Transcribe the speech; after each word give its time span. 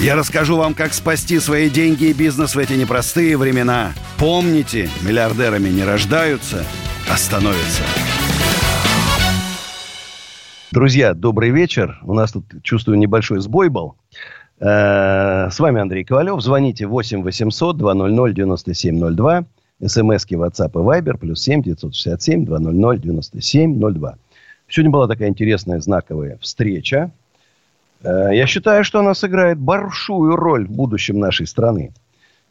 Я 0.00 0.16
расскажу 0.16 0.56
вам, 0.56 0.74
как 0.74 0.92
спасти 0.92 1.38
свои 1.38 1.70
деньги 1.70 2.04
и 2.04 2.12
бизнес 2.12 2.54
в 2.54 2.58
эти 2.58 2.74
непростые 2.74 3.36
времена. 3.36 3.92
Помните, 4.18 4.88
миллиардерами 5.02 5.68
не 5.68 5.84
рождаются, 5.84 6.64
а 7.10 7.16
становятся. 7.16 7.82
Друзья, 10.70 11.14
добрый 11.14 11.50
вечер. 11.50 12.00
У 12.02 12.14
нас 12.14 12.32
тут, 12.32 12.44
чувствую, 12.62 12.98
небольшой 12.98 13.40
сбой 13.40 13.68
был. 13.68 13.94
Э, 14.58 15.48
с 15.50 15.58
вами 15.60 15.80
Андрей 15.80 16.04
Ковалев. 16.04 16.42
Звоните 16.42 16.86
8 16.86 17.22
800 17.22 17.76
200 17.76 18.34
9702. 18.34 19.44
СМСки 19.86 20.34
WhatsApp 20.34 20.70
и 20.72 21.00
Viber. 21.00 21.16
Плюс 21.16 21.42
7 21.42 21.62
967 21.62 22.44
200 22.44 23.00
9702. 23.00 24.16
Сегодня 24.68 24.90
была 24.90 25.06
такая 25.06 25.28
интересная 25.28 25.80
знаковая 25.80 26.38
встреча. 26.40 27.12
Э, 28.02 28.30
я 28.32 28.46
считаю, 28.46 28.84
что 28.84 29.00
она 29.00 29.14
сыграет 29.14 29.58
большую 29.58 30.36
роль 30.36 30.66
в 30.66 30.70
будущем 30.70 31.18
нашей 31.18 31.46
страны. 31.46 31.92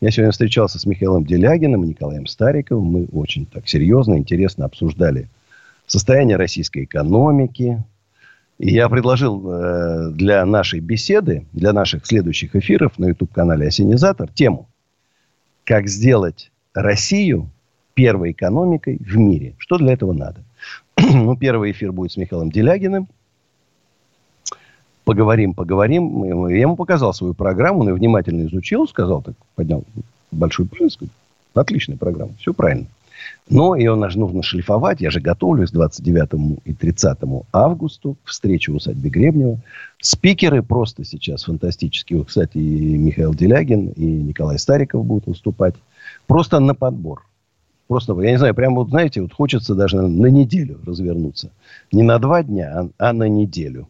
Я 0.01 0.11
сегодня 0.11 0.31
встречался 0.31 0.79
с 0.79 0.85
Михаилом 0.85 1.25
Делягиным 1.25 1.83
и 1.83 1.87
Николаем 1.89 2.27
Стариковым. 2.27 2.85
Мы 2.85 3.05
очень 3.11 3.45
так 3.45 3.67
серьезно, 3.67 4.17
интересно 4.17 4.65
обсуждали 4.65 5.29
состояние 5.87 6.37
российской 6.37 6.83
экономики, 6.83 7.83
и 8.59 8.71
я 8.71 8.87
предложил 8.89 9.43
э, 9.51 10.11
для 10.11 10.45
нашей 10.45 10.79
беседы, 10.79 11.45
для 11.53 11.73
наших 11.73 12.05
следующих 12.05 12.55
эфиров 12.55 12.99
на 12.99 13.07
YouTube-канале 13.07 13.67
«Осенизатор» 13.67 14.29
тему 14.29 14.67
«Как 15.63 15.87
сделать 15.87 16.51
Россию 16.73 17.49
первой 17.93 18.31
экономикой 18.31 18.97
в 18.99 19.17
мире». 19.17 19.55
Что 19.57 19.77
для 19.77 19.93
этого 19.93 20.13
надо? 20.13 20.43
ну, 20.97 21.35
первый 21.35 21.71
эфир 21.71 21.91
будет 21.91 22.11
с 22.11 22.17
Михаилом 22.17 22.51
Делягиным. 22.51 23.07
Поговорим, 25.03 25.53
поговорим. 25.53 26.47
Я 26.47 26.61
ему 26.61 26.75
показал 26.75 27.13
свою 27.13 27.33
программу, 27.33 27.81
он 27.81 27.89
ее 27.89 27.93
внимательно 27.95 28.47
изучил, 28.47 28.87
сказал, 28.87 29.21
так 29.21 29.35
поднял 29.55 29.83
большой 30.31 30.65
палец, 30.65 30.97
отличная 31.53 31.97
программа, 31.97 32.33
все 32.39 32.53
правильно. 32.53 32.87
Но 33.49 33.75
ее 33.75 33.95
нужно 33.95 34.41
шлифовать. 34.41 35.01
Я 35.01 35.11
же 35.11 35.19
готовлюсь 35.19 35.69
к 35.69 35.73
29 35.73 36.59
и 36.65 36.73
30 36.73 37.19
августу 37.51 38.17
к 38.23 38.29
встрече 38.29 38.71
в 38.71 38.75
усадьбе 38.75 39.09
Гребнева. 39.09 39.59
Спикеры 40.01 40.63
просто 40.63 41.03
сейчас 41.03 41.43
фантастические. 41.43 42.23
Кстати, 42.23 42.57
и 42.57 42.97
Михаил 42.97 43.33
Делягин, 43.33 43.89
и 43.89 44.05
Николай 44.05 44.57
Стариков 44.57 45.05
будут 45.05 45.27
выступать. 45.27 45.75
Просто 46.25 46.59
на 46.59 46.73
подбор. 46.73 47.25
Просто, 47.87 48.19
я 48.21 48.31
не 48.31 48.37
знаю, 48.37 48.55
прямо 48.55 48.77
вот, 48.77 48.89
знаете, 48.89 49.21
вот 49.21 49.33
хочется 49.33 49.75
даже 49.75 50.01
на 50.01 50.27
неделю 50.27 50.79
развернуться. 50.85 51.51
Не 51.91 52.01
на 52.01 52.17
два 52.19 52.43
дня, 52.43 52.71
а, 52.73 53.09
а 53.09 53.13
на 53.13 53.27
неделю. 53.27 53.87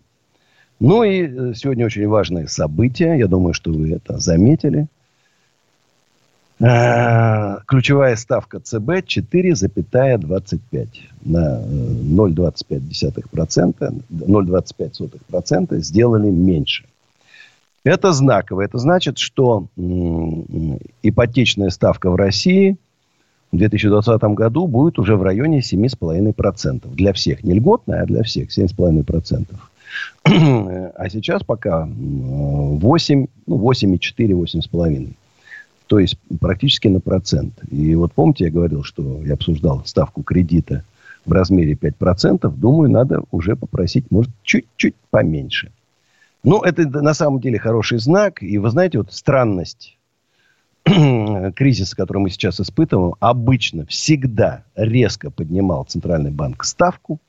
Ну 0.80 1.04
и 1.04 1.24
э, 1.24 1.54
сегодня 1.56 1.86
очень 1.86 2.08
важное 2.08 2.48
событие. 2.48 3.18
Я 3.18 3.28
думаю, 3.28 3.54
что 3.54 3.72
вы 3.72 3.94
это 3.94 4.20
заметили– 4.20 4.88
Э, 6.60 7.58
ключевая 7.68 8.16
ставка 8.16 8.60
ЦБ 8.60 9.06
4,25 9.06 10.88
на 11.26 11.62
0,25%, 11.62 13.76
э, 13.82 13.92
0,25% 14.10 15.80
сделали 15.80 16.30
меньше. 16.30 16.86
Это 17.84 18.14
знаково. 18.14 18.62
Это 18.62 18.78
значит, 18.78 19.18
что 19.18 19.66
ипотечная 21.02 21.70
ставка 21.70 22.12
в 22.12 22.16
России 22.16 22.78
в 23.52 23.58
2020 23.58 24.24
году 24.36 24.68
будет 24.68 25.00
уже 25.00 25.18
в 25.18 25.24
районе 25.24 25.60
7,5%. 25.60 26.96
Для 26.96 27.12
всех. 27.12 27.44
Не 27.44 27.56
льготная, 27.56 28.04
а 28.04 28.06
для 28.06 28.24
всех 28.24 28.58
7,5%. 28.58 29.48
А 30.24 31.10
сейчас 31.10 31.44
пока 31.44 31.86
8, 31.86 33.28
ну, 33.48 33.72
8,4, 33.72 34.32
8,5. 34.32 35.14
То 35.88 36.00
есть 36.00 36.18
практически 36.40 36.88
на 36.88 37.00
процент. 37.00 37.54
И 37.70 37.94
вот 37.96 38.14
помните, 38.14 38.46
я 38.46 38.52
говорил, 38.52 38.84
что 38.84 39.22
я 39.24 39.34
обсуждал 39.34 39.84
ставку 39.86 40.24
кредита 40.24 40.84
в 41.26 41.32
размере 41.32 41.74
5%. 41.74 42.50
Думаю, 42.56 42.90
надо 42.90 43.24
уже 43.32 43.56
попросить, 43.56 44.10
может, 44.10 44.32
чуть-чуть 44.44 44.96
поменьше. 45.10 45.72
Ну, 46.44 46.62
это 46.62 46.88
на 46.88 47.14
самом 47.14 47.40
деле 47.40 47.60
хороший 47.60 48.00
знак. 48.00 48.44
И 48.44 48.58
вы 48.58 48.70
знаете, 48.70 48.98
вот 48.98 49.14
странность 49.14 49.98
кризиса, 51.56 51.96
который 51.96 52.20
мы 52.20 52.30
сейчас 52.30 52.60
испытываем, 52.60 53.16
обычно 53.20 53.86
всегда 53.86 54.64
резко 54.76 55.32
поднимал 55.32 55.86
Центральный 55.86 56.32
банк 56.32 56.64
ставку. 56.66 57.20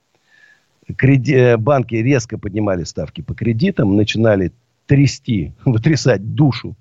Креди... 0.96 1.34
Э, 1.34 1.56
банки 1.56 1.94
резко 1.94 2.38
поднимали 2.38 2.84
ставки 2.84 3.20
по 3.20 3.34
кредитам, 3.34 3.96
начинали 3.96 4.52
трясти, 4.86 5.52
вытрясать 5.64 6.34
душу 6.34 6.76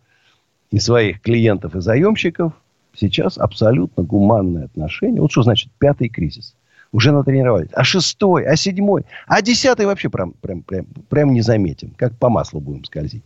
и 0.72 0.80
своих 0.80 1.22
клиентов 1.22 1.76
и 1.76 1.82
заемщиков, 1.82 2.54
сейчас 2.96 3.38
абсолютно 3.38 4.04
гуманное 4.04 4.66
отношение. 4.66 5.22
Вот 5.22 5.32
что 5.32 5.44
значит 5.44 5.72
пятый 5.80 6.10
кризис. 6.10 6.56
Уже 6.92 7.12
натренировались. 7.12 7.70
А 7.74 7.84
шестой, 7.84 8.46
а 8.46 8.56
седьмой, 8.56 9.06
а 9.28 9.42
десятый 9.42 9.88
вообще 9.88 10.10
прям, 10.10 10.34
прям, 10.34 10.62
прям, 10.62 10.86
прям 11.10 11.34
не 11.34 11.42
заметим. 11.42 11.92
Как 11.96 12.16
по 12.18 12.30
маслу 12.30 12.60
будем 12.60 12.84
скользить. 12.86 13.24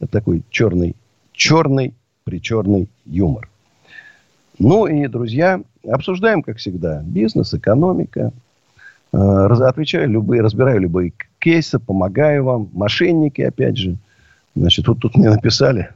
Это 0.00 0.12
такой 0.12 0.42
черный, 0.50 0.94
черный, 1.32 1.94
причерный 2.24 2.88
юмор. 3.06 3.48
Ну 4.58 4.86
и, 4.86 5.06
друзья, 5.06 5.62
обсуждаем, 5.86 6.42
как 6.42 6.58
всегда, 6.58 7.02
бизнес, 7.02 7.54
экономика. 7.54 8.32
Э, 9.16 9.46
отвечаю 9.66 10.10
любые, 10.10 10.42
разбираю 10.42 10.80
любые 10.80 11.12
кейсы, 11.38 11.78
помогаю 11.78 12.44
вам. 12.44 12.68
Мошенники, 12.72 13.40
опять 13.40 13.78
же. 13.78 13.96
Значит, 14.54 14.88
вот 14.88 14.98
тут 15.00 15.16
мне 15.16 15.30
написали, 15.30 15.90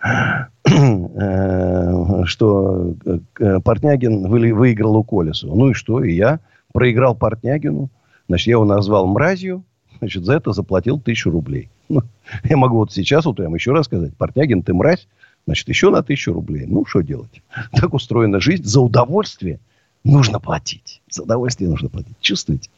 Э, 0.72 2.22
что 2.24 2.94
э, 3.04 3.60
Портнягин 3.64 4.28
выиграл 4.28 4.96
у 4.96 5.02
Колесова. 5.02 5.54
Ну 5.54 5.70
и 5.70 5.74
что? 5.74 6.02
И 6.04 6.14
я 6.14 6.38
проиграл 6.72 7.14
Портнягину. 7.14 7.90
Значит, 8.28 8.46
я 8.46 8.52
его 8.52 8.64
назвал 8.64 9.06
мразью. 9.06 9.64
Значит, 9.98 10.24
за 10.24 10.34
это 10.34 10.52
заплатил 10.52 11.00
тысячу 11.00 11.30
рублей. 11.30 11.70
Ну, 11.88 12.02
я 12.44 12.56
могу 12.56 12.76
вот 12.76 12.92
сейчас 12.92 13.24
вот 13.24 13.36
прямо 13.36 13.56
еще 13.56 13.72
раз 13.72 13.86
сказать. 13.86 14.16
Портнягин, 14.16 14.62
ты 14.62 14.72
мразь. 14.72 15.08
Значит, 15.46 15.68
еще 15.68 15.90
на 15.90 16.02
тысячу 16.02 16.32
рублей. 16.32 16.66
Ну, 16.66 16.84
что 16.84 17.00
делать? 17.00 17.42
Так 17.72 17.94
устроена 17.94 18.40
жизнь. 18.40 18.64
За 18.64 18.80
удовольствие 18.80 19.58
нужно 20.04 20.40
платить. 20.40 21.02
За 21.08 21.22
удовольствие 21.22 21.68
нужно 21.70 21.88
платить. 21.88 22.16
Чувствуете? 22.20 22.70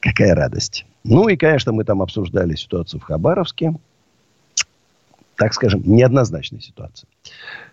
Какая 0.00 0.34
радость. 0.34 0.86
Ну 1.04 1.28
и, 1.28 1.36
конечно, 1.36 1.72
мы 1.72 1.84
там 1.84 2.02
обсуждали 2.02 2.54
ситуацию 2.54 3.00
в 3.00 3.04
Хабаровске 3.04 3.74
так 5.40 5.54
скажем, 5.54 5.80
неоднозначная 5.86 6.60
ситуация. 6.60 7.08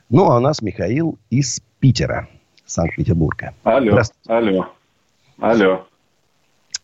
Ну, 0.10 0.32
а 0.32 0.38
у 0.38 0.40
нас 0.40 0.62
Михаил 0.62 1.20
из 1.30 1.62
Питера, 1.82 2.30
Санкт-Петербурга. 2.66 3.54
Алло, 3.66 4.02
алло, 4.28 4.70
алло. 5.42 5.86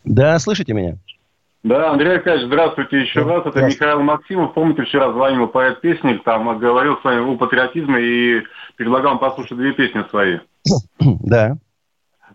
Да, 0.04 0.38
слышите 0.40 0.74
меня? 0.74 0.98
Да, 1.64 1.92
Андрей 1.92 2.18
Аркадьевич, 2.18 2.48
здравствуйте 2.48 3.00
еще 3.00 3.24
да, 3.24 3.36
раз. 3.38 3.46
Это 3.46 3.62
Михаил 3.62 4.02
Максимов. 4.02 4.54
Помните, 4.54 4.84
вчера 4.84 5.14
звонил 5.14 5.48
поэт-песник, 5.48 6.22
там 6.26 6.60
говорил 6.60 6.98
с 6.98 7.04
вами 7.06 7.34
о 7.34 7.38
патриотизме 7.38 8.02
и 8.02 8.44
предлагал 8.76 9.12
вам 9.12 9.20
послушать 9.20 9.58
две 9.58 9.72
песни 9.72 10.04
свои. 10.10 10.40
Да. 11.22 11.58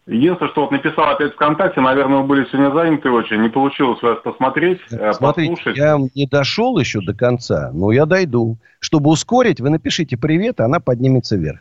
Единственное, 0.09 0.51
что 0.53 0.63
вот 0.63 0.71
написал 0.71 1.11
опять 1.11 1.35
ВКонтакте, 1.35 1.83
наверное, 1.83 2.21
вы 2.21 2.25
были 2.25 2.47
сегодня 2.47 2.73
заняты 2.73 3.11
очень, 3.11 3.43
не 3.43 3.51
получилось 3.51 4.01
вас 4.01 4.19
посмотреть, 4.23 4.81
э, 4.91 5.13
Смотрите, 5.13 5.51
послушать. 5.51 5.77
я 5.77 5.99
не 6.15 6.27
дошел 6.27 6.79
еще 6.79 7.01
до 7.03 7.15
конца, 7.15 7.71
но 7.75 7.93
я 7.93 8.07
дойду. 8.07 8.57
Чтобы 8.81 9.11
ускорить, 9.11 9.61
вы 9.61 9.69
напишите 9.69 10.17
«привет», 10.17 10.61
и 10.61 10.63
она 10.63 10.81
поднимется 10.81 11.37
вверх. 11.37 11.61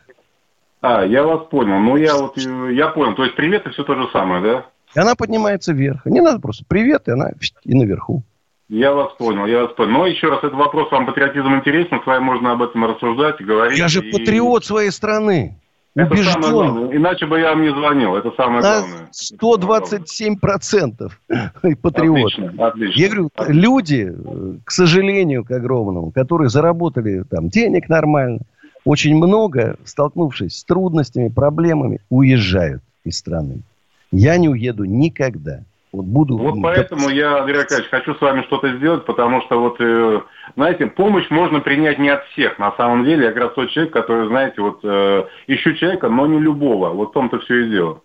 А, 0.80 1.04
я 1.04 1.24
вас 1.24 1.46
понял. 1.50 1.78
Ну, 1.78 1.96
я 1.96 2.16
вот, 2.16 2.38
э, 2.38 2.72
я 2.72 2.88
понял. 2.88 3.14
То 3.16 3.24
есть 3.24 3.36
«привет» 3.36 3.66
и 3.66 3.70
все 3.70 3.84
то 3.84 3.94
же 3.94 4.08
самое, 4.14 4.42
да? 4.42 4.66
И 4.96 4.98
она 4.98 5.14
поднимается 5.14 5.74
вверх. 5.74 6.06
Не 6.06 6.22
надо 6.22 6.40
просто 6.40 6.64
«привет», 6.66 7.06
и 7.08 7.10
она 7.10 7.32
и 7.64 7.74
наверху. 7.74 8.22
Я 8.70 8.94
вас 8.94 9.12
понял, 9.18 9.44
я 9.44 9.64
вас 9.64 9.72
понял. 9.72 9.92
Но 9.92 10.06
еще 10.06 10.28
раз, 10.30 10.38
этот 10.38 10.54
вопрос 10.54 10.90
вам 10.90 11.04
патриотизм 11.04 11.54
интересен, 11.54 12.00
с 12.02 12.06
вами 12.06 12.22
можно 12.22 12.52
об 12.52 12.62
этом 12.62 12.82
рассуждать, 12.86 13.42
говорить. 13.42 13.78
Я 13.78 13.88
же 13.88 14.00
и... 14.00 14.10
патриот 14.10 14.64
своей 14.64 14.90
страны. 14.90 15.58
Это 15.94 16.12
убежден. 16.12 16.32
самое 16.32 16.52
главное. 16.52 16.96
Иначе 16.96 17.26
бы 17.26 17.40
я 17.40 17.50
вам 17.50 17.62
не 17.62 17.70
звонил. 17.70 18.14
Это 18.14 18.30
самое 18.36 18.62
на 18.62 18.80
главное. 18.80 19.08
127 19.10 20.36
процентов 20.38 21.20
патриот. 21.82 22.32
Отлично, 22.32 22.66
отлично. 22.66 23.00
Я 23.00 23.08
говорю, 23.08 23.30
отлично. 23.34 23.60
люди, 23.60 24.14
к 24.64 24.70
сожалению, 24.70 25.44
к 25.44 25.50
огромному, 25.50 26.10
которые 26.10 26.50
заработали 26.50 27.24
там 27.28 27.48
денег 27.48 27.88
нормально, 27.88 28.40
очень 28.84 29.16
много, 29.16 29.76
столкнувшись 29.84 30.58
с 30.58 30.64
трудностями, 30.64 31.28
проблемами, 31.28 32.00
уезжают 32.10 32.82
из 33.04 33.18
страны. 33.18 33.62
Я 34.10 34.36
не 34.38 34.48
уеду 34.48 34.84
никогда. 34.84 35.60
Вот 35.92 36.04
буду... 36.04 36.36
Вот 36.36 36.56
поэтому 36.62 37.08
я, 37.08 37.38
Андрей 37.38 37.60
Аркадьевич, 37.60 37.90
хочу 37.90 38.14
с 38.14 38.20
вами 38.20 38.42
что-то 38.42 38.76
сделать, 38.76 39.06
потому 39.06 39.40
что 39.42 39.58
вот, 39.58 39.80
э, 39.80 40.20
знаете, 40.54 40.86
помощь 40.86 41.30
можно 41.30 41.60
принять 41.60 41.98
не 41.98 42.10
от 42.10 42.24
всех. 42.26 42.58
На 42.58 42.72
самом 42.76 43.04
деле, 43.04 43.24
я 43.26 43.32
как 43.32 43.44
раз 43.44 43.52
тот 43.54 43.70
человек, 43.70 43.92
который, 43.94 44.28
знаете, 44.28 44.60
вот 44.60 44.80
э, 44.82 45.24
ищу 45.46 45.74
человека, 45.74 46.08
но 46.10 46.26
не 46.26 46.38
любого. 46.38 46.90
Вот 46.90 47.10
в 47.10 47.12
том-то 47.12 47.38
все 47.40 47.64
и 47.64 47.70
дело. 47.70 48.02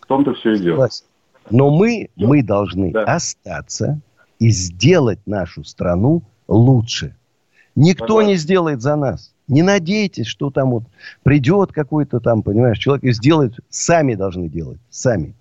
В 0.00 0.06
том-то 0.06 0.34
все 0.34 0.52
и 0.52 0.58
дело. 0.58 0.88
Но 1.50 1.70
мы, 1.70 2.08
мы 2.16 2.42
должны 2.42 2.92
да. 2.92 3.02
остаться 3.02 4.00
и 4.38 4.50
сделать 4.50 5.18
нашу 5.26 5.64
страну 5.64 6.22
лучше. 6.46 7.16
Никто 7.74 8.18
ага. 8.18 8.28
не 8.28 8.36
сделает 8.36 8.80
за 8.80 8.94
нас. 8.94 9.34
Не 9.48 9.62
надейтесь, 9.62 10.26
что 10.26 10.50
там 10.50 10.70
вот 10.70 10.84
придет 11.24 11.72
какой-то 11.72 12.20
там, 12.20 12.42
понимаешь, 12.42 12.78
человек 12.78 13.04
и 13.04 13.12
сделает. 13.12 13.54
Сами 13.70 14.14
должны 14.14 14.48
делать. 14.48 14.78
Сами. 14.88 15.34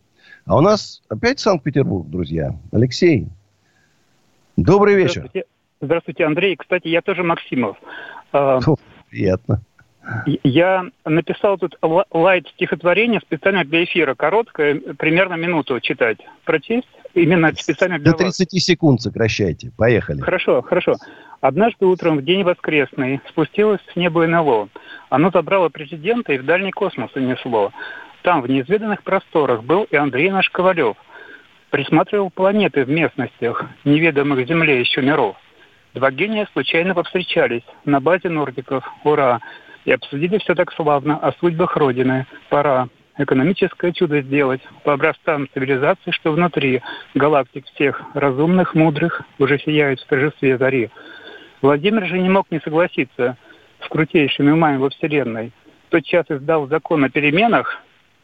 А 0.46 0.58
у 0.58 0.62
нас 0.62 1.02
опять 1.10 1.40
Санкт-Петербург, 1.40 2.08
друзья. 2.10 2.56
Алексей, 2.72 3.28
добрый 4.58 4.96
вечер. 4.96 5.28
Здравствуйте, 5.30 5.46
Здравствуйте 5.82 6.26
Андрей. 6.26 6.56
Кстати, 6.56 6.88
я 6.88 7.02
тоже 7.02 7.24
Максимов. 7.24 7.76
А, 8.32 8.60
Фу, 8.60 8.78
приятно. 9.10 9.62
Я 10.44 10.86
написал 11.06 11.58
тут 11.58 11.78
лайт 12.12 12.48
стихотворение 12.50 13.20
специально 13.22 13.64
для 13.64 13.84
эфира. 13.84 14.16
Короткое, 14.16 14.76
примерно 14.98 15.36
минуту 15.36 15.80
читать. 15.80 16.18
Прочесть? 16.46 16.88
Именно 17.14 17.54
специально 17.56 18.00
для 18.00 18.12
До 18.12 18.18
30 18.18 18.54
вас. 18.54 18.64
секунд 18.64 19.02
сокращайте. 19.02 19.72
Поехали. 19.78 20.22
Хорошо, 20.22 20.62
хорошо. 20.62 20.96
Однажды 21.42 21.86
утром 21.86 22.18
в 22.18 22.24
день 22.24 22.44
воскресный 22.44 23.20
спустилось 23.28 23.82
с 23.92 23.96
неба 23.96 24.26
НЛО. 24.28 24.70
Оно 25.10 25.32
забрало 25.32 25.70
президента 25.70 26.34
и 26.34 26.38
в 26.38 26.46
дальний 26.46 26.72
космос 26.72 27.12
унесло. 27.16 27.72
Там, 28.24 28.42
в 28.42 28.50
неизведанных 28.50 29.04
просторах, 29.04 29.64
был 29.64 29.84
и 29.90 29.96
Андрей 29.96 30.30
наш 30.30 30.50
Ковалев. 30.50 30.96
Присматривал 31.72 32.30
планеты 32.30 32.86
в 32.86 32.90
местностях, 32.90 33.66
неведомых 33.84 34.46
Земле 34.48 34.80
еще 34.80 35.02
миров. 35.02 35.38
Два 35.94 36.12
гения 36.12 36.48
случайно 36.54 36.94
повстречались 36.94 37.64
на 37.86 38.00
базе 38.00 38.30
нордиков. 38.30 38.88
Ура! 39.04 39.40
И 39.86 39.92
обсудили 39.92 40.38
все 40.38 40.54
так 40.54 40.72
славно 40.74 41.18
о 41.18 41.32
судьбах 41.34 41.76
Родины. 41.76 42.28
Пора 42.50 42.88
экономическое 43.18 43.92
чудо 43.92 44.22
сделать 44.22 44.62
по 44.84 44.94
образцам 44.94 45.48
цивилизации, 45.54 46.12
что 46.12 46.32
внутри 46.32 46.82
галактик 47.16 47.66
всех 47.66 48.02
разумных, 48.14 48.76
мудрых 48.76 49.24
уже 49.40 49.58
сияют 49.60 50.00
в 50.00 50.08
торжестве 50.08 50.58
зари. 50.58 50.90
Владимир 51.62 52.06
же 52.06 52.20
не 52.20 52.30
мог 52.30 52.50
не 52.52 52.60
согласиться 52.60 53.38
с 53.84 53.88
крутейшими 53.90 54.52
умами 54.52 54.78
во 54.78 54.90
Вселенной. 54.90 55.52
Тот 55.90 56.04
час 56.06 56.26
издал 56.30 56.68
закон 56.68 57.04
о 57.04 57.10
переменах, 57.10 57.82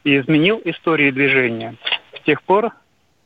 и 0.07 0.18
изменил 0.19 0.62
историю 0.63 1.12
движения. 1.12 1.75
С 2.18 2.24
тех 2.24 2.42
пор 2.44 2.71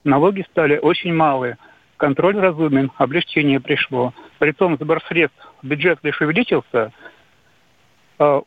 налоги 0.04 0.44
стали 0.50 0.80
очень 0.80 1.14
малые, 1.14 1.60
контроль 1.98 2.40
разумен, 2.40 2.92
облегчение 2.98 3.60
пришло. 3.60 4.16
Притом 4.40 4.78
сбор 4.78 5.00
средств 5.08 5.38
бюджет 5.62 6.00
лишь 6.02 6.20
увеличился, 6.22 6.92
а, 8.18 8.42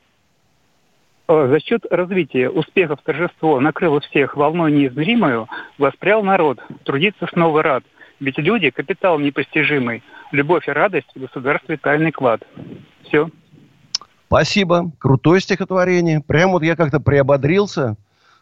а, 1.29 1.47
за 1.47 1.61
счет 1.61 1.85
развития 1.89 2.51
успехов 2.51 2.99
торжество 3.05 3.61
накрыло 3.61 4.01
всех 4.01 4.37
волной 4.37 4.73
неизмеримую, 4.73 5.49
воспрял 5.79 6.25
народ, 6.25 6.59
трудиться 6.83 7.29
снова 7.33 7.63
рад. 7.63 7.85
Ведь 8.19 8.39
люди– 8.39 8.71
капитал 8.75 9.21
непостижимый, 9.21 10.03
любовь 10.33 10.67
и 10.67 10.73
радость 10.73 11.11
в 11.15 11.21
государстве 11.21 11.77
тайный 11.77 12.11
клад. 12.11 12.43
Все. 13.05 13.29
Спасибо. 14.27 14.91
Крутое 14.99 15.41
стихотворение. 15.41 16.21
Прям 16.21 16.51
вот 16.51 16.65
я 16.65 16.75
как-то 16.75 16.99
приободрился. 16.99 17.97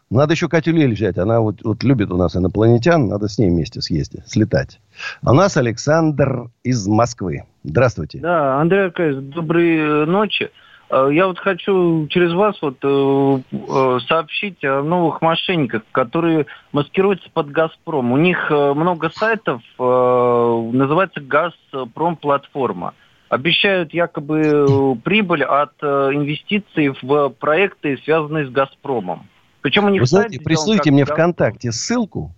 Надо 0.09 0.33
еще 0.33 0.47
Катю 0.47 0.71
Лель 0.71 0.93
взять. 0.93 1.17
Она 1.17 1.39
вот, 1.39 1.63
вот 1.63 1.83
любит 1.83 2.11
у 2.11 2.17
нас 2.17 2.35
инопланетян. 2.35 3.07
Надо 3.07 3.27
с 3.27 3.37
ней 3.37 3.49
вместе 3.49 3.81
съездить, 3.81 4.27
слетать. 4.27 4.79
А 5.23 5.31
у 5.31 5.33
нас 5.33 5.57
Александр 5.57 6.49
из 6.63 6.87
Москвы. 6.87 7.43
Здравствуйте. 7.63 8.19
Да, 8.19 8.59
Андрей 8.59 8.85
Аркадьевич, 8.85 9.33
доброй 9.33 10.05
ночи. 10.05 10.51
Э, 10.93 11.09
я 11.11 11.27
вот 11.27 11.39
хочу 11.39 12.07
через 12.09 12.33
вас 12.33 12.55
вот 12.61 12.77
э, 12.83 13.39
э, 13.51 13.99
сообщить 14.07 14.63
о 14.63 14.83
новых 14.83 15.21
мошенниках, 15.21 15.83
которые 15.91 16.45
маскируются 16.71 17.29
под 17.33 17.49
«Газпром». 17.49 18.11
У 18.11 18.17
них 18.17 18.49
много 18.49 19.09
сайтов, 19.09 19.61
называется 19.77 21.21
«Газпром 21.21 22.15
платформа». 22.15 22.93
Обещают 23.29 23.93
якобы 23.93 24.95
прибыль 25.03 25.43
от 25.43 25.73
инвестиций 25.81 26.93
в 27.01 27.29
проекты, 27.29 27.97
связанные 28.03 28.45
с 28.45 28.51
«Газпромом». 28.51 29.27
Причем 29.63 29.85
у 29.85 29.89
них 29.89 30.01
Вы 30.01 30.07
знаете, 30.07 30.39
присылайте 30.41 30.91
мне 30.91 31.05
Газпром. 31.05 31.31
ВКонтакте 31.31 31.71
ссылку. 31.71 32.35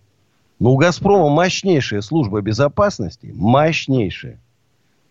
Ну, 0.59 0.71
у 0.71 0.77
«Газпрома» 0.77 1.27
мощнейшая 1.27 1.99
служба 2.01 2.39
безопасности. 2.41 3.33
Мощнейшая. 3.35 4.39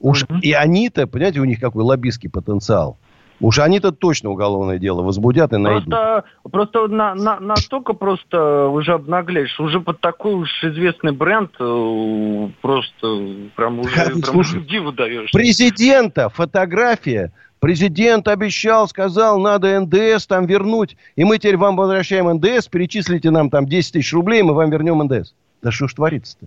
Уж 0.01 0.25
mm-hmm. 0.25 0.41
и 0.41 0.53
они-то, 0.53 1.07
понимаете, 1.07 1.41
у 1.41 1.45
них 1.45 1.61
какой 1.61 1.83
лоббистский 1.83 2.31
потенциал. 2.31 2.97
Уж 3.41 3.59
они-то 3.59 3.91
точно 3.91 4.31
уголовное 4.31 4.79
дело 4.79 5.03
возбудят 5.03 5.53
и 5.53 5.57
найдут. 5.57 5.91
Просто, 5.91 6.25
просто 6.51 6.87
на, 6.87 7.15
на, 7.17 7.41
настолько 7.41 7.93
просто 7.95 8.69
уже 8.69 8.93
обнаглеешь. 8.93 9.59
Уже 9.59 9.81
под 9.81 10.01
такой 10.01 10.35
уж 10.35 10.51
известный 10.63 11.13
бренд 11.13 11.51
э, 11.59 12.49
просто 12.63 13.49
прям 13.57 13.81
уже 13.81 13.91
прям 14.23 14.67
диву 14.67 14.93
даешь. 14.93 15.33
Президента 15.33 16.29
фотография 16.29 17.33
Президент 17.65 18.29
обещал, 18.29 18.87
сказал, 18.89 19.41
надо 19.41 19.81
НДС 19.81 20.27
там 20.27 20.45
вернуть, 20.45 20.99
и 21.17 21.25
мы 21.25 21.39
теперь 21.39 21.57
вам 21.57 21.77
возвращаем 21.77 22.31
НДС, 22.31 22.69
перечислите 22.69 23.31
нам 23.31 23.49
там 23.49 23.65
10 23.65 23.91
тысяч 23.91 24.13
рублей, 24.13 24.43
мы 24.43 24.53
вам 24.53 24.69
вернем 24.69 25.03
НДС. 25.03 25.33
Да 25.63 25.71
что 25.71 25.89
ж 25.89 25.95
творится-то? 25.95 26.47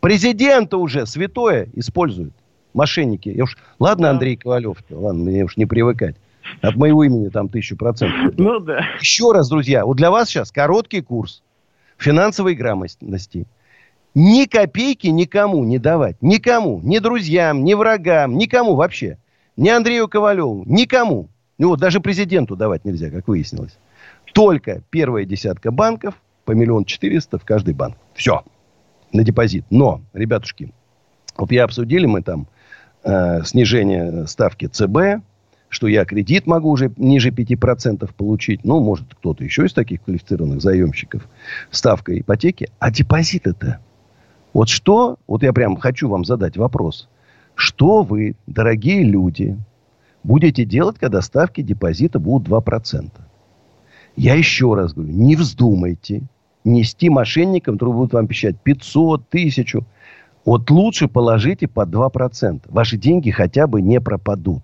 Президента 0.00 0.76
уже 0.78 1.06
святое 1.06 1.68
используют. 1.76 2.32
Мошенники. 2.74 3.28
Я 3.28 3.44
уж, 3.44 3.56
ладно, 3.78 4.10
Андрей 4.10 4.34
Ковалев, 4.34 4.78
ладно, 4.90 5.30
мне 5.30 5.44
уж 5.44 5.56
не 5.56 5.66
привыкать. 5.66 6.16
От 6.62 6.74
моего 6.74 7.04
имени 7.04 7.28
там 7.28 7.48
тысячу 7.48 7.76
процентов. 7.76 8.34
Ну 8.36 8.58
да. 8.58 8.80
Еще 8.98 9.30
раз, 9.30 9.48
друзья, 9.48 9.86
вот 9.86 9.96
для 9.96 10.10
вас 10.10 10.30
сейчас 10.30 10.50
короткий 10.50 11.00
курс 11.00 11.44
финансовой 11.96 12.56
грамотности. 12.56 13.46
Ни 14.16 14.46
копейки 14.46 15.06
никому 15.06 15.62
не 15.62 15.78
давать. 15.78 16.16
Никому. 16.20 16.80
Ни 16.82 16.98
друзьям, 16.98 17.62
ни 17.62 17.74
врагам, 17.74 18.36
никому 18.36 18.74
вообще. 18.74 19.18
Ни 19.56 19.68
Андрею 19.68 20.08
Ковалеву, 20.08 20.64
никому. 20.66 21.28
Ну 21.58 21.68
вот 21.68 21.80
даже 21.80 22.00
президенту 22.00 22.56
давать 22.56 22.84
нельзя, 22.84 23.10
как 23.10 23.28
выяснилось. 23.28 23.78
Только 24.34 24.82
первая 24.90 25.24
десятка 25.24 25.70
банков 25.70 26.14
по 26.44 26.52
миллион 26.52 26.84
четыреста 26.84 27.38
в 27.38 27.44
каждый 27.44 27.74
банк. 27.74 27.96
Все. 28.14 28.42
На 29.12 29.24
депозит. 29.24 29.64
Но, 29.70 30.02
ребятушки, 30.12 30.72
вот 31.36 31.50
я 31.52 31.64
обсудили 31.64 32.06
мы 32.06 32.22
там 32.22 32.48
э, 33.04 33.42
снижение 33.44 34.26
ставки 34.26 34.66
ЦБ, 34.66 35.22
что 35.68 35.86
я 35.86 36.04
кредит 36.04 36.46
могу 36.46 36.70
уже 36.70 36.92
ниже 36.96 37.30
5% 37.30 38.10
получить. 38.14 38.64
Ну, 38.64 38.80
может, 38.80 39.14
кто-то 39.14 39.42
еще 39.42 39.64
из 39.66 39.72
таких 39.72 40.02
квалифицированных 40.02 40.60
заемщиков. 40.60 41.26
Ставка 41.70 42.18
ипотеки. 42.18 42.68
А 42.78 42.90
депозит 42.90 43.46
это? 43.46 43.80
Вот 44.52 44.68
что? 44.68 45.16
Вот 45.26 45.42
я 45.42 45.52
прям 45.52 45.76
хочу 45.76 46.08
вам 46.08 46.24
задать 46.24 46.56
вопрос. 46.56 47.08
Что 47.56 48.02
вы, 48.02 48.36
дорогие 48.46 49.02
люди, 49.02 49.58
будете 50.22 50.66
делать, 50.66 50.98
когда 50.98 51.22
ставки 51.22 51.62
депозита 51.62 52.18
будут 52.18 52.48
2%? 52.48 53.10
Я 54.14 54.34
еще 54.34 54.74
раз 54.74 54.92
говорю, 54.92 55.12
не 55.12 55.36
вздумайте 55.36 56.22
нести 56.64 57.08
мошенникам, 57.08 57.74
которые 57.76 57.94
будут 57.94 58.12
вам 58.12 58.26
пищать 58.26 58.60
500, 58.62 59.22
1000. 59.28 59.80
Вот 60.44 60.70
лучше 60.70 61.08
положите 61.08 61.66
по 61.66 61.86
2%. 61.86 62.60
Ваши 62.68 62.98
деньги 62.98 63.30
хотя 63.30 63.66
бы 63.66 63.80
не 63.80 64.00
пропадут. 64.00 64.62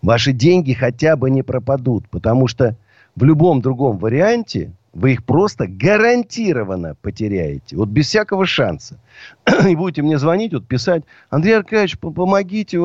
Ваши 0.00 0.32
деньги 0.32 0.72
хотя 0.72 1.16
бы 1.16 1.30
не 1.30 1.42
пропадут. 1.42 2.08
Потому 2.08 2.48
что 2.48 2.76
в 3.14 3.24
любом 3.24 3.60
другом 3.60 3.98
варианте 3.98 4.72
вы 4.96 5.12
их 5.12 5.24
просто 5.24 5.66
гарантированно 5.66 6.94
потеряете. 7.02 7.76
Вот 7.76 7.90
без 7.90 8.06
всякого 8.06 8.46
шанса. 8.46 8.98
И 9.68 9.76
будете 9.76 10.02
мне 10.02 10.18
звонить, 10.18 10.54
вот 10.54 10.66
писать, 10.66 11.04
Андрей 11.28 11.58
Аркадьевич, 11.58 11.98
помогите 11.98 12.78